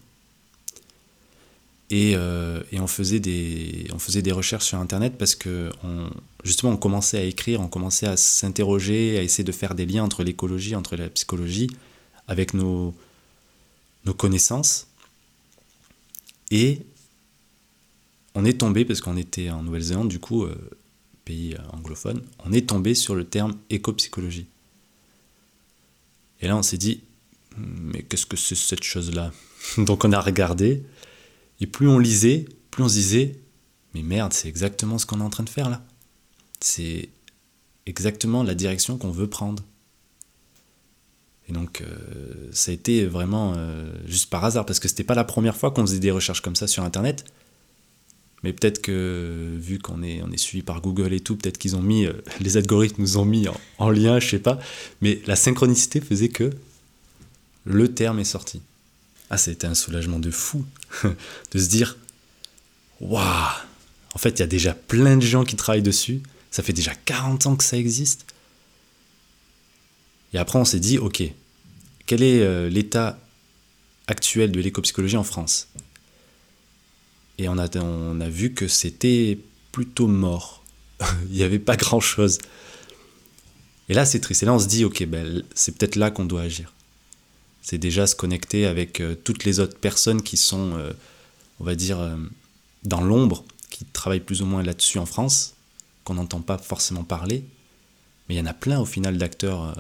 et, 1.90 2.16
on, 2.16 2.86
faisait 2.86 3.20
des, 3.20 3.86
on 3.92 3.98
faisait 3.98 4.22
des 4.22 4.32
recherches 4.32 4.64
sur 4.66 4.78
Internet 4.78 5.16
parce 5.18 5.34
que 5.34 5.70
justement 6.42 6.72
on 6.72 6.76
commençait 6.76 7.18
à 7.18 7.22
écrire, 7.22 7.60
on 7.60 7.68
commençait 7.68 8.06
à 8.06 8.16
s'interroger, 8.16 9.18
à 9.18 9.22
essayer 9.22 9.44
de 9.44 9.52
faire 9.52 9.74
des 9.74 9.86
liens 9.86 10.02
entre 10.02 10.24
l'écologie, 10.24 10.74
entre 10.74 10.96
la 10.96 11.08
psychologie, 11.08 11.68
avec 12.26 12.54
nos, 12.54 12.94
nos 14.04 14.14
connaissances. 14.14 14.88
Et 16.50 16.80
on 18.34 18.44
est 18.44 18.58
tombé, 18.58 18.84
parce 18.84 19.00
qu'on 19.00 19.16
était 19.16 19.50
en 19.50 19.62
Nouvelle-Zélande, 19.62 20.08
du 20.08 20.18
coup, 20.18 20.44
euh, 20.44 20.54
pays 21.24 21.56
anglophone, 21.72 22.22
on 22.44 22.52
est 22.52 22.68
tombé 22.68 22.94
sur 22.94 23.14
le 23.14 23.24
terme 23.24 23.56
éco-psychologie. 23.70 24.46
Et 26.40 26.48
là, 26.48 26.56
on 26.56 26.62
s'est 26.62 26.78
dit, 26.78 27.02
mais 27.56 28.02
qu'est-ce 28.02 28.26
que 28.26 28.36
c'est 28.36 28.54
cette 28.54 28.82
chose-là 28.82 29.32
Donc 29.78 30.04
on 30.04 30.12
a 30.12 30.20
regardé, 30.20 30.82
et 31.60 31.66
plus 31.66 31.88
on 31.88 31.98
lisait, 31.98 32.46
plus 32.70 32.82
on 32.82 32.88
se 32.88 32.94
disait, 32.94 33.40
mais 33.94 34.02
merde, 34.02 34.32
c'est 34.32 34.48
exactement 34.48 34.98
ce 34.98 35.06
qu'on 35.06 35.20
est 35.20 35.24
en 35.24 35.30
train 35.30 35.44
de 35.44 35.50
faire 35.50 35.70
là. 35.70 35.84
C'est 36.60 37.08
exactement 37.86 38.42
la 38.42 38.54
direction 38.54 38.98
qu'on 38.98 39.10
veut 39.10 39.28
prendre. 39.28 39.62
Et 41.48 41.52
donc, 41.52 41.82
euh, 41.82 42.48
ça 42.52 42.70
a 42.70 42.74
été 42.74 43.04
vraiment 43.06 43.52
euh, 43.56 43.92
juste 44.06 44.30
par 44.30 44.44
hasard, 44.44 44.64
parce 44.64 44.80
que 44.80 44.88
c'était 44.88 45.04
pas 45.04 45.14
la 45.14 45.24
première 45.24 45.56
fois 45.56 45.70
qu'on 45.70 45.82
faisait 45.82 45.98
des 45.98 46.10
recherches 46.10 46.40
comme 46.40 46.56
ça 46.56 46.66
sur 46.66 46.82
Internet. 46.82 47.24
Mais 48.42 48.52
peut-être 48.52 48.82
que, 48.82 49.56
vu 49.58 49.78
qu'on 49.78 50.02
est, 50.02 50.22
suivi 50.36 50.62
par 50.62 50.80
Google 50.80 51.12
et 51.12 51.20
tout, 51.20 51.36
peut-être 51.36 51.58
qu'ils 51.58 51.76
ont 51.76 51.82
mis, 51.82 52.06
euh, 52.06 52.12
les 52.40 52.56
algorithmes 52.56 53.02
nous 53.02 53.18
ont 53.18 53.24
mis 53.24 53.46
en, 53.78 53.90
lien, 53.90 54.18
je 54.20 54.28
sais 54.28 54.38
pas. 54.38 54.58
Mais 55.00 55.20
la 55.26 55.36
synchronicité 55.36 56.00
faisait 56.00 56.28
que 56.28 56.50
le 57.64 57.92
terme 57.92 58.18
est 58.18 58.24
sorti. 58.24 58.61
Ah, 59.31 59.38
c'était 59.38 59.66
un 59.66 59.74
soulagement 59.74 60.18
de 60.18 60.31
fou 60.31 60.64
de 61.05 61.59
se 61.59 61.68
dire, 61.68 61.96
waouh, 63.00 63.22
en 64.14 64.18
fait, 64.18 64.31
il 64.31 64.40
y 64.40 64.42
a 64.42 64.46
déjà 64.46 64.74
plein 64.74 65.16
de 65.16 65.22
gens 65.22 65.44
qui 65.44 65.57
travaillent 65.57 65.83
dessus. 65.83 66.22
Ça 66.50 66.62
fait 66.62 66.72
déjà 66.72 66.94
40 66.94 67.46
ans 67.46 67.57
que 67.57 67.64
ça 67.64 67.77
existe. 67.77 68.27
Et 70.33 70.38
après, 70.38 70.59
on 70.59 70.64
s'est 70.64 70.81
dit, 70.81 70.98
ok, 70.98 71.22
quel 72.07 72.22
est 72.22 72.42
euh, 72.42 72.68
l'état 72.68 73.18
actuel 74.07 74.53
de 74.53 74.61
l'éco-psychologie 74.61 75.16
en 75.16 75.24
France? 75.24 75.68
Et 77.38 77.48
on 77.48 77.59
a, 77.59 77.68
on 77.79 78.20
a 78.20 78.29
vu 78.29 78.53
que 78.53 78.68
c'était 78.68 79.38
plutôt 79.72 80.07
mort. 80.07 80.62
Il 81.31 81.37
n'y 81.37 81.42
avait 81.42 81.59
pas 81.59 81.77
grand-chose. 81.77 82.38
Et 83.88 83.94
là, 83.94 84.05
c'est 84.05 84.20
triste. 84.20 84.42
Et 84.42 84.46
là, 84.46 84.55
on 84.55 84.59
se 84.59 84.68
dit, 84.68 84.85
ok, 84.85 85.05
ben, 85.07 85.42
c'est 85.55 85.77
peut-être 85.77 85.96
là 85.96 86.11
qu'on 86.11 86.24
doit 86.24 86.42
agir. 86.42 86.72
C'est 87.64 87.79
déjà 87.79 88.07
se 88.07 88.14
connecter 88.14 88.66
avec 88.66 89.00
euh, 89.00 89.16
toutes 89.16 89.42
les 89.42 89.59
autres 89.59 89.77
personnes 89.77 90.22
qui 90.22 90.37
sont, 90.37 90.77
euh, 90.79 90.92
on 91.59 91.64
va 91.64 91.74
dire, 91.74 91.98
dans 92.85 93.00
l'ombre, 93.00 93.44
qui 93.70 93.85
travaillent 93.85 94.20
plus 94.20 94.42
ou 94.42 94.46
moins 94.46 94.62
là-dessus 94.62 94.98
en 94.98 95.07
France, 95.07 95.55
qu'on 96.05 96.14
n'entend 96.14 96.42
pas 96.42 96.59
forcément 96.59 97.03
parler. 97.03 97.42
Mais 98.29 98.37
il 98.37 98.38
y 98.38 98.40
en 98.40 98.46
a 98.46 98.55
plein 98.55 98.79
au 98.79 98.87
final 98.87 99.18
d'acteurs 99.18 99.74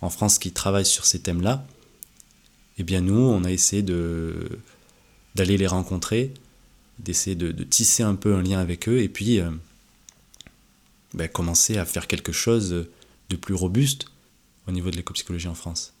en 0.00 0.10
France 0.10 0.38
qui 0.38 0.52
travaillent 0.52 0.86
sur 0.86 1.04
ces 1.04 1.20
thèmes-là, 1.20 1.66
eh 2.78 2.84
bien 2.84 3.00
nous, 3.00 3.18
on 3.18 3.44
a 3.44 3.50
essayé 3.50 3.82
de, 3.82 4.60
d'aller 5.34 5.56
les 5.56 5.66
rencontrer, 5.66 6.32
d'essayer 7.00 7.36
de, 7.36 7.50
tisser 7.64 8.02
un 8.02 8.14
peu 8.14 8.34
un 8.34 8.42
lien 8.42 8.60
avec 8.60 8.88
eux, 8.88 9.00
et 9.00 9.08
puis 9.08 9.40
euh, 9.40 9.50
ben, 11.14 11.28
commencer 11.28 11.76
à 11.76 11.84
faire 11.84 12.06
quelque 12.06 12.32
chose 12.32 12.86
de 13.28 13.36
plus 13.36 13.54
robuste 13.54 14.06
au 14.66 14.72
niveau 14.72 14.90
de 14.90 14.96
l'écopsychologie 14.96 15.48
en 15.48 15.54
France. 15.54 15.92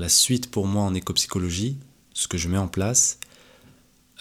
La 0.00 0.08
suite 0.08 0.48
pour 0.48 0.68
moi 0.68 0.84
en 0.84 0.94
écopsychologie, 0.94 1.76
ce 2.14 2.28
que 2.28 2.38
je 2.38 2.48
mets 2.48 2.56
en 2.56 2.68
place, 2.68 3.18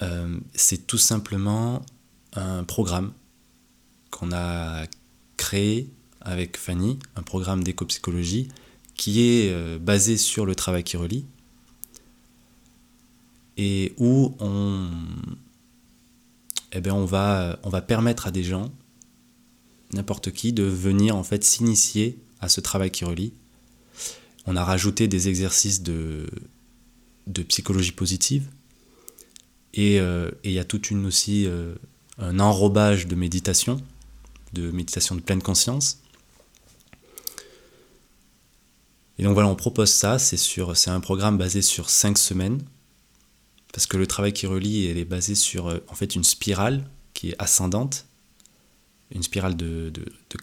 euh, 0.02 0.40
c'est 0.56 0.88
tout 0.88 0.98
simplement 0.98 1.86
un 2.34 2.64
programme 2.64 3.14
qu'on 4.10 4.32
a 4.32 4.88
créé 5.38 5.88
avec 6.22 6.58
Fanny, 6.58 6.98
un 7.16 7.22
programme 7.22 7.64
d'éco-psychologie 7.64 8.48
qui 8.96 9.22
est 9.22 9.52
euh, 9.52 9.78
basé 9.78 10.18
sur 10.18 10.48
le 10.48 10.56
travail 10.56 10.84
qui 10.84 10.98
relie 10.98 11.28
et 13.56 13.94
où 13.98 14.36
on, 14.40 14.90
eh 16.72 16.82
bien 16.82 16.96
on, 16.96 17.06
va, 17.06 17.60
on 17.62 17.70
va 17.70 17.84
permettre 17.84 18.26
à 18.26 18.32
des 18.32 18.44
gens, 18.44 18.72
n'importe 19.94 20.32
qui, 20.32 20.54
de 20.54 20.64
venir 20.64 21.16
en 21.16 21.24
fait 21.24 21.44
s'initier 21.44 22.20
à 22.40 22.50
ce 22.50 22.62
travail 22.62 22.90
qui 22.90 23.06
relie. 23.06 23.34
On 24.48 24.56
a 24.56 24.64
rajouté 24.64 25.08
des 25.08 25.28
exercices 25.28 25.84
de, 25.84 26.26
psychologie 27.50 27.92
positive. 27.92 28.50
Et 29.74 30.00
euh, 30.00 30.32
il 30.44 30.52
y 30.52 30.60
a 30.60 30.64
toute 30.64 30.90
une 30.90 31.06
aussi 31.06 31.46
euh, 31.46 31.76
un 32.18 32.40
enrobage 32.40 33.08
de 33.08 33.16
méditation, 33.16 33.82
de 34.54 34.72
méditation 34.72 35.16
de 35.16 35.22
pleine 35.22 35.42
conscience. 35.42 36.02
Et 39.20 39.24
donc 39.24 39.34
voilà, 39.34 39.50
on 39.50 39.56
propose 39.56 39.92
ça, 39.92 40.18
c'est, 40.18 40.38
sur, 40.38 40.78
c'est 40.78 40.92
un 40.92 41.00
programme 41.00 41.38
basé 41.38 41.62
sur 41.62 41.90
5 41.90 42.18
semaines, 42.18 42.62
parce 43.74 43.86
que 43.86 43.98
le 43.98 44.08
travail 44.08 44.32
qui 44.32 44.46
relie, 44.46 44.86
elle 44.86 44.98
est 44.98 45.06
basé 45.06 45.36
sur 45.36 45.68
euh, 45.68 45.80
en 45.88 45.96
fait 45.96 46.16
une 46.16 46.24
spirale 46.24 46.88
qui 47.14 47.30
est 47.30 47.36
ascendante, 47.38 48.06
une 49.12 49.24
spirale 49.24 49.58
de, 49.58 49.92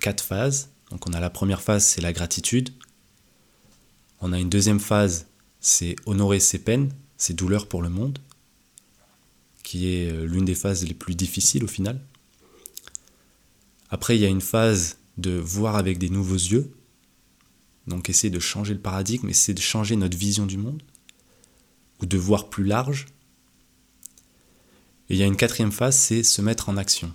4 0.01 0.23
phases. 0.23 0.71
Donc 0.91 1.09
on 1.09 1.13
a 1.13 1.21
la 1.21 1.31
première 1.31 1.63
phase, 1.63 1.85
c'est 1.85 2.01
la 2.01 2.13
gratitude. 2.13 2.71
On 4.21 4.33
a 4.33 4.39
une 4.39 4.49
deuxième 4.49 4.81
phase, 4.81 5.27
c'est 5.61 5.97
honorer 6.07 6.41
ses 6.41 6.59
peines, 6.59 6.93
ses 7.17 7.35
douleurs 7.35 7.69
pour 7.69 7.83
le 7.83 7.89
monde, 7.89 8.19
qui 9.63 9.89
est 9.89 10.11
euh, 10.11 10.27
l'une 10.27 10.45
des 10.45 10.55
phases 10.55 10.85
les 10.85 10.95
plus 10.95 11.15
difficiles 11.15 11.65
au 11.65 11.69
final. 11.69 12.01
Après, 13.91 14.17
il 14.17 14.21
y 14.21 14.27
a 14.27 14.29
une 14.29 14.41
phase 14.41 14.99
de 15.19 15.33
voir 15.33 15.77
avec 15.77 15.99
des 15.99 16.11
nouveaux 16.11 16.35
yeux, 16.35 16.73
donc 17.87 18.09
essayer 18.09 18.31
de 18.31 18.41
changer 18.41 18.75
le 18.75 18.81
paradigme, 18.81 19.29
essayer 19.29 19.55
de 19.55 19.61
changer 19.61 19.97
notre 19.97 20.17
vision 20.17 20.47
du 20.47 20.57
monde, 20.57 20.83
ou 22.01 22.07
de 22.07 22.19
voir 22.19 22.49
plus 22.49 22.65
large. 22.65 23.07
Et 25.09 25.15
il 25.15 25.17
y 25.19 25.23
a 25.23 25.27
une 25.27 25.37
quatrième 25.37 25.73
phase, 25.73 25.97
c'est 25.97 26.23
se 26.23 26.43
mettre 26.43 26.69
en 26.69 26.77
action. 26.77 27.13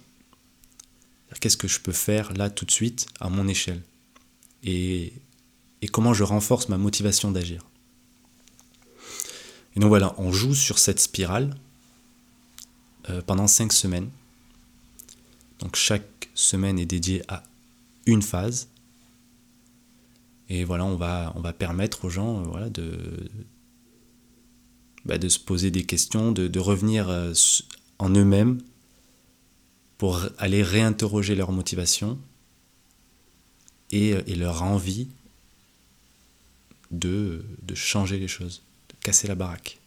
Qu'est-ce 1.40 1.58
que 1.58 1.68
je 1.68 1.80
peux 1.80 1.92
faire 1.92 2.34
là 2.34 2.50
tout 2.50 2.66
de 2.66 2.72
suite 2.72 3.08
à 3.20 3.30
mon 3.30 3.48
échelle? 3.48 3.82
Et, 4.64 5.14
et 5.82 5.88
comment 5.88 6.14
je 6.14 6.24
renforce 6.24 6.70
ma 6.70 6.78
motivation 6.78 7.32
d'agir. 7.32 7.66
Et 9.76 9.80
donc 9.80 9.90
voilà, 9.90 10.14
on 10.18 10.32
joue 10.32 10.56
sur 10.56 10.80
cette 10.80 11.00
spirale 11.00 11.56
euh, 13.10 13.22
pendant 13.22 13.48
cinq 13.48 13.72
semaines. 13.72 14.10
Donc 15.60 15.76
chaque 15.76 16.30
semaine 16.34 16.80
est 16.80 16.86
dédiée 16.86 17.22
à 17.28 17.44
une 18.06 18.22
phase 18.22 18.70
et 20.50 20.64
voilà, 20.64 20.84
on 20.86 20.96
va, 20.96 21.32
on 21.36 21.42
va 21.42 21.54
permettre 21.54 22.06
aux 22.06 22.10
gens 22.10 22.40
euh, 22.40 22.44
voilà, 22.44 22.70
de, 22.70 23.30
bah, 25.06 25.18
de 25.18 25.30
se 25.30 25.40
poser 25.40 25.70
des 25.70 25.84
questions, 25.84 26.32
de, 26.32 26.60
revenir 26.60 27.08
euh, 27.10 27.34
en 28.00 28.10
eux-mêmes 28.10 28.60
pour 29.98 30.22
aller 30.38 30.64
réinterroger 30.64 31.36
leur 31.36 31.52
motivation 31.52 32.18
et, 33.92 34.10
et 34.10 34.36
leur 34.36 34.64
envie 34.64 35.10
de, 36.92 37.46
de, 37.62 37.76
changer 37.76 38.18
les 38.18 38.28
choses, 38.28 38.64
de 38.90 38.96
casser 39.02 39.28
la 39.28 39.36
baraque. 39.36 39.78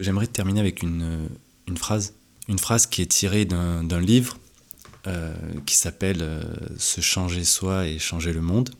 J'aimerais 0.00 0.26
terminer 0.26 0.60
avec 0.60 0.82
une, 0.82 1.28
une, 1.66 1.76
phrase, 1.76 2.14
une 2.48 2.58
phrase 2.58 2.86
qui 2.86 3.02
est 3.02 3.06
tirée 3.06 3.44
d'un 3.44 4.00
livre 4.00 4.38
qui 5.64 5.74
s'appelle 5.74 6.46
Se 6.76 7.00
changer 7.00 7.42
soi 7.42 7.86
et 7.86 7.98
changer 7.98 8.32
le 8.32 8.42
monde 8.42 8.70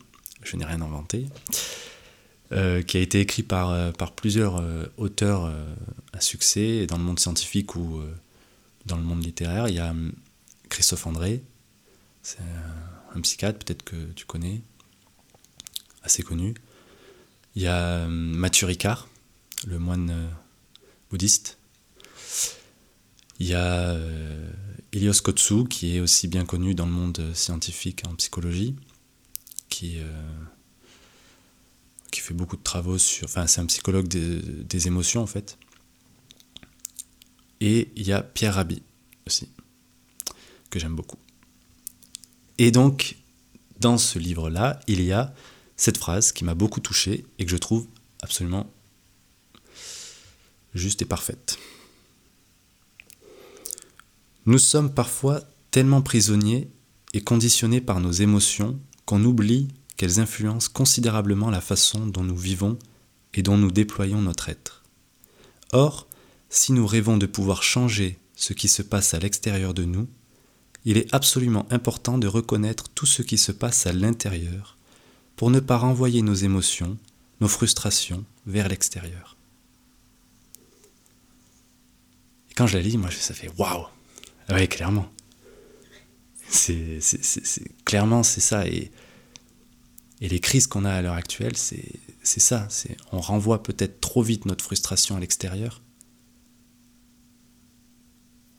je 0.43 0.57
n'ai 0.57 0.65
rien 0.65 0.81
inventé, 0.81 1.27
euh, 2.51 2.81
qui 2.81 2.97
a 2.97 2.99
été 2.99 3.19
écrit 3.19 3.43
par, 3.43 3.69
euh, 3.69 3.91
par 3.91 4.13
plusieurs 4.13 4.57
euh, 4.57 4.85
auteurs 4.97 5.51
à 6.13 6.21
succès 6.21 6.85
dans 6.85 6.97
le 6.97 7.03
monde 7.03 7.19
scientifique 7.19 7.75
ou 7.75 8.01
dans 8.85 8.97
le 8.97 9.03
monde 9.03 9.23
littéraire. 9.23 9.67
Il 9.67 9.75
y 9.75 9.79
a 9.79 9.91
hum, 9.91 10.13
Christophe 10.69 11.07
André, 11.07 11.43
c'est 12.21 12.39
un 13.15 13.21
psychiatre, 13.21 13.59
peut-être 13.59 13.83
que 13.83 13.95
tu 14.15 14.25
connais, 14.25 14.61
assez 16.03 16.23
connu. 16.23 16.53
Il 17.55 17.61
y 17.61 17.67
a 17.67 18.05
hum, 18.05 18.11
Mathieu 18.11 18.67
Ricard, 18.67 19.07
le 19.67 19.79
moine 19.79 20.09
euh, 20.11 20.29
bouddhiste. 21.09 21.57
Il 23.39 23.47
y 23.47 23.53
a 23.53 23.91
euh, 23.91 24.51
Ilios 24.93 25.21
Kotsu, 25.23 25.67
qui 25.67 25.95
est 25.95 25.99
aussi 25.99 26.27
bien 26.27 26.45
connu 26.45 26.75
dans 26.75 26.85
le 26.85 26.91
monde 26.91 27.33
scientifique 27.33 28.03
en 28.07 28.15
psychologie, 28.15 28.75
qui, 29.69 29.99
euh, 29.99 30.05
fait 32.11 32.33
beaucoup 32.33 32.57
de 32.57 32.63
travaux 32.63 32.97
sur. 32.97 33.25
Enfin, 33.25 33.47
c'est 33.47 33.61
un 33.61 33.65
psychologue 33.65 34.09
des, 34.09 34.41
des, 34.41 34.87
émotions 34.87 35.21
en 35.21 35.25
fait. 35.25 35.57
Et 37.61 37.89
il 37.95 38.05
y 38.05 38.11
a 38.11 38.21
Pierre 38.21 38.55
Rabhi 38.55 38.83
aussi, 39.25 39.47
que 40.69 40.79
j'aime 40.79 40.95
beaucoup. 40.95 41.17
Et 42.57 42.71
donc, 42.71 43.15
dans 43.79 43.97
ce 43.97 44.19
livre-là, 44.19 44.81
il 44.87 45.01
y 45.01 45.13
a 45.13 45.33
cette 45.79 45.97
phrase 45.97 46.33
qui 46.33 46.43
m'a 46.43 46.55
beaucoup 46.55 46.81
touché 46.81 47.25
et 47.39 47.45
que 47.45 47.51
je 47.51 47.57
trouve 47.57 47.87
absolument 48.21 48.69
juste 50.75 51.01
et 51.01 51.05
parfaite. 51.05 51.57
Nous 54.45 54.57
sommes 54.57 54.93
parfois 54.93 55.41
tellement 55.71 56.01
prisonniers 56.01 56.69
et 57.13 57.21
conditionnés 57.21 57.79
par 57.79 58.01
nos 58.01 58.11
émotions 58.11 58.77
qu'on 59.05 59.23
oublie 59.23 59.69
qu'elles 59.95 60.19
influencent 60.19 60.69
considérablement 60.71 61.49
la 61.49 61.61
façon 61.61 62.05
dont 62.05 62.23
nous 62.23 62.37
vivons 62.37 62.77
et 63.33 63.41
dont 63.41 63.57
nous 63.57 63.71
déployons 63.71 64.21
notre 64.21 64.49
être. 64.49 64.83
Or, 65.71 66.09
si 66.49 66.73
nous 66.73 66.87
rêvons 66.87 67.15
de 67.15 67.25
pouvoir 67.25 67.63
changer 67.63 68.19
ce 68.35 68.51
qui 68.51 68.67
se 68.67 68.81
passe 68.81 69.13
à 69.13 69.19
l'extérieur 69.19 69.73
de 69.73 69.85
nous, 69.85 70.09
il 70.83 70.97
est 70.97 71.13
absolument 71.15 71.67
important 71.71 72.17
de 72.17 72.27
reconnaître 72.27 72.89
tout 72.89 73.05
ce 73.05 73.21
qui 73.21 73.37
se 73.37 73.53
passe 73.53 73.87
à 73.87 73.93
l'intérieur 73.93 74.75
pour 75.39 75.51
ne 75.51 75.61
pas 75.61 75.77
renvoyer 75.77 76.21
nos 76.21 76.33
émotions, 76.33 76.97
nos 77.39 77.47
frustrations 77.47 78.25
vers 78.45 78.67
l'extérieur. 78.67 79.37
Et 82.51 82.53
quand 82.55 82.67
je 82.67 82.75
la 82.77 82.83
lis, 82.83 82.97
moi, 82.97 83.09
ça 83.09 83.33
fait 83.33 83.49
waouh 83.57 83.85
Oui, 84.49 84.67
clairement. 84.67 85.09
C'est, 86.49 86.99
clairement, 87.85 88.21
c'est 88.21 88.41
ça. 88.41 88.67
Et, 88.67 88.91
les 90.19 90.41
crises 90.41 90.67
qu'on 90.67 90.83
a 90.83 90.91
à 90.91 91.01
l'heure 91.01 91.13
actuelle, 91.13 91.55
c'est, 91.55 92.01
ça. 92.21 92.67
C'est, 92.69 92.97
on 93.13 93.21
renvoie 93.21 93.63
peut-être 93.63 94.01
trop 94.01 94.21
vite 94.21 94.45
notre 94.45 94.65
frustration 94.65 95.15
à 95.15 95.21
l'extérieur 95.21 95.81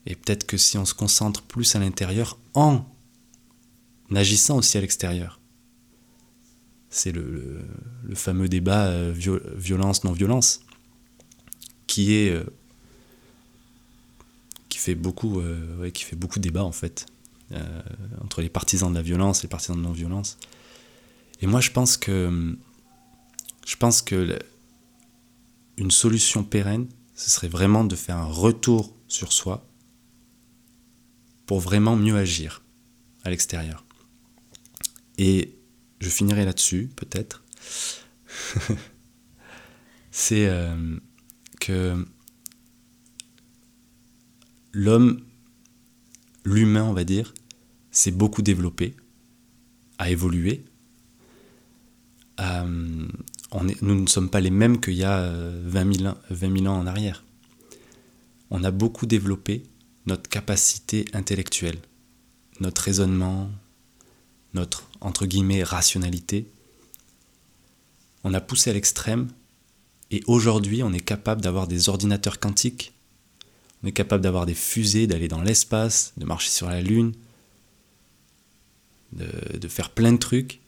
et 0.07 0.17
peut-être 0.17 0.47
que 0.47 0.57
si 0.57 0.79
on 0.79 0.87
se 0.87 0.95
concentre 0.95 1.43
plus 1.43 1.77
à 1.77 1.79
l'intérieur 1.79 2.39
en 2.55 2.87
agissant 4.15 4.57
aussi 4.57 4.79
à 4.79 4.81
l'extérieur, 4.81 5.40
c'est 6.91 7.13
le, 7.13 7.65
fameux 8.15 8.49
débat 8.49 8.89
euh, 8.89 9.15
violence-non-violence, 9.57 10.61
qui 11.87 12.15
est 12.15 12.31
euh, 12.31 12.45
qui 14.69 14.79
fait 14.79 14.97
beaucoup 14.97 15.41
euh, 15.41 15.89
qui 15.91 16.05
fait 16.05 16.17
beaucoup 16.17 16.41
de 16.41 16.45
débat 16.45 16.65
en 16.65 16.73
fait 16.73 17.07
entre 18.21 18.43
les 18.43 18.49
partisans 18.49 18.93
de 18.93 18.95
la 18.95 19.03
violence 19.03 19.41
et 19.41 19.43
les 19.43 19.49
partisans 19.49 19.77
de 19.77 19.83
non-violence. 19.83 20.39
Et 21.41 21.49
moi 21.49 21.61
je 21.61 21.73
pense 21.73 21.97
que 21.97 22.57
je 23.67 23.77
pense 23.77 24.03
que 24.03 24.39
une 25.77 25.91
solution 25.91 26.45
pérenne, 26.45 26.87
ce 27.17 27.29
serait 27.29 27.49
vraiment 27.49 27.83
de 27.83 27.97
faire 27.97 28.19
un 28.19 28.27
retour 28.27 28.95
sur 29.09 29.33
soi 29.33 29.67
pour 31.47 31.59
vraiment 31.59 31.97
mieux 31.97 32.17
agir 32.17 32.63
à 33.25 33.31
l'extérieur. 33.31 33.85
Et 35.19 35.60
je 36.01 36.09
finirai 36.09 36.45
là-dessus, 36.45 36.91
peut-être. 36.97 37.45
C'est 40.11 40.49
euh, 40.49 40.97
que 41.61 42.05
l'homme, 44.73 45.23
l'humain, 46.45 46.85
on 46.85 46.93
va 46.93 47.05
dire, 47.05 47.33
s'est 47.91 48.11
beaucoup 48.11 48.43
développé, 48.43 48.97
a 49.99 50.11
évolué. 50.11 50.65
Euh, 52.41 53.07
nous 53.83 54.01
ne 54.01 54.07
sommes 54.07 54.31
pas 54.31 54.41
les 54.41 54.51
mêmes 54.51 54.81
qu'il 54.81 54.95
y 54.95 55.05
a 55.05 55.31
20 55.31 55.99
000, 55.99 56.15
20 56.31 56.59
000 56.59 56.67
ans 56.73 56.79
en 56.79 56.87
arrière. 56.87 57.25
On 58.51 58.65
a 58.65 58.71
beaucoup 58.71 59.07
développé 59.07 59.65
notre 60.07 60.29
capacité 60.29 61.05
intellectuelle, 61.13 61.79
notre 62.61 62.83
raisonnement, 62.83 63.51
notre, 64.55 64.89
entre 65.01 65.27
rationalité. 65.63 66.47
On 68.25 68.35
a 68.35 68.41
poussé 68.41 68.71
à 68.71 68.73
l'extrême 68.73 69.29
et 70.11 70.23
aujourd'hui 70.27 70.83
on 70.83 70.93
est 70.93 71.01
capable 71.01 71.41
d'avoir 71.41 71.67
des 71.67 71.89
ordinateurs 71.89 72.41
quantiques, 72.41 72.93
on 73.83 73.87
est 73.87 73.93
capable 73.93 74.23
d'avoir 74.23 74.47
des 74.47 74.55
fusées, 74.55 75.07
d'aller 75.07 75.29
dans 75.29 75.43
l'espace, 75.43 76.13
de 76.17 76.27
marcher 76.27 76.51
sur 76.51 76.69
la 76.69 76.83
Lune, 76.83 77.15
de, 79.13 79.69
faire 79.69 79.91
plein 79.91 80.13
de 80.13 80.19
trucs. 80.19 80.61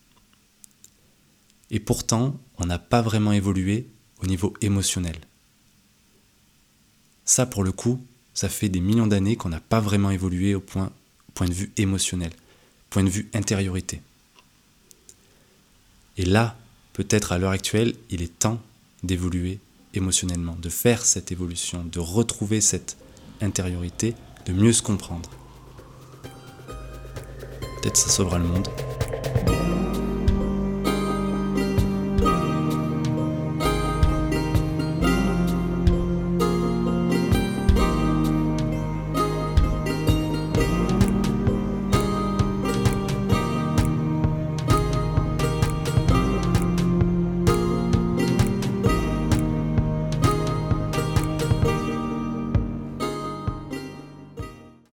Et 1.70 1.80
pourtant, 1.80 2.40
on 2.58 2.66
n'a 2.66 2.78
pas 2.78 3.02
vraiment 3.02 3.32
évolué 3.32 3.86
au 4.22 4.26
niveau 4.26 4.54
émotionnel. 4.60 5.16
Ça, 7.24 7.46
pour 7.46 7.64
le 7.64 7.72
coup, 7.72 8.04
ça 8.34 8.48
fait 8.48 8.68
des 8.68 8.80
millions 8.80 9.06
d'années 9.06 9.36
qu'on 9.36 9.48
n'a 9.48 9.60
pas 9.60 9.80
vraiment 9.80 10.10
évolué 10.10 10.54
au 10.54 10.60
point, 10.60 10.90
point 11.34 11.48
de 11.48 11.54
vue 11.54 11.72
émotionnel, 11.76 12.32
point 12.92 13.02
de 13.02 13.08
vue 13.08 13.28
intériorité. 13.32 14.02
Et 16.18 16.26
là, 16.26 16.56
peut-être 16.92 17.32
à 17.32 17.38
l'heure 17.38 17.52
actuelle, 17.52 17.94
il 18.10 18.20
est 18.20 18.38
temps 18.38 18.60
d'évoluer 19.02 19.60
émotionnellement, 19.94 20.56
de 20.60 20.68
faire 20.68 21.02
cette 21.02 21.32
évolution, 21.32 21.84
de 21.84 22.00
retrouver 22.00 22.60
cette 22.60 22.98
intériorité, 23.40 24.14
de 24.44 24.52
mieux 24.52 24.74
se 24.74 24.82
comprendre. 24.82 25.30
Peut-être 27.80 27.96
ça 27.96 28.10
sauvera 28.10 28.38
le 28.38 28.44
monde. 28.44 28.68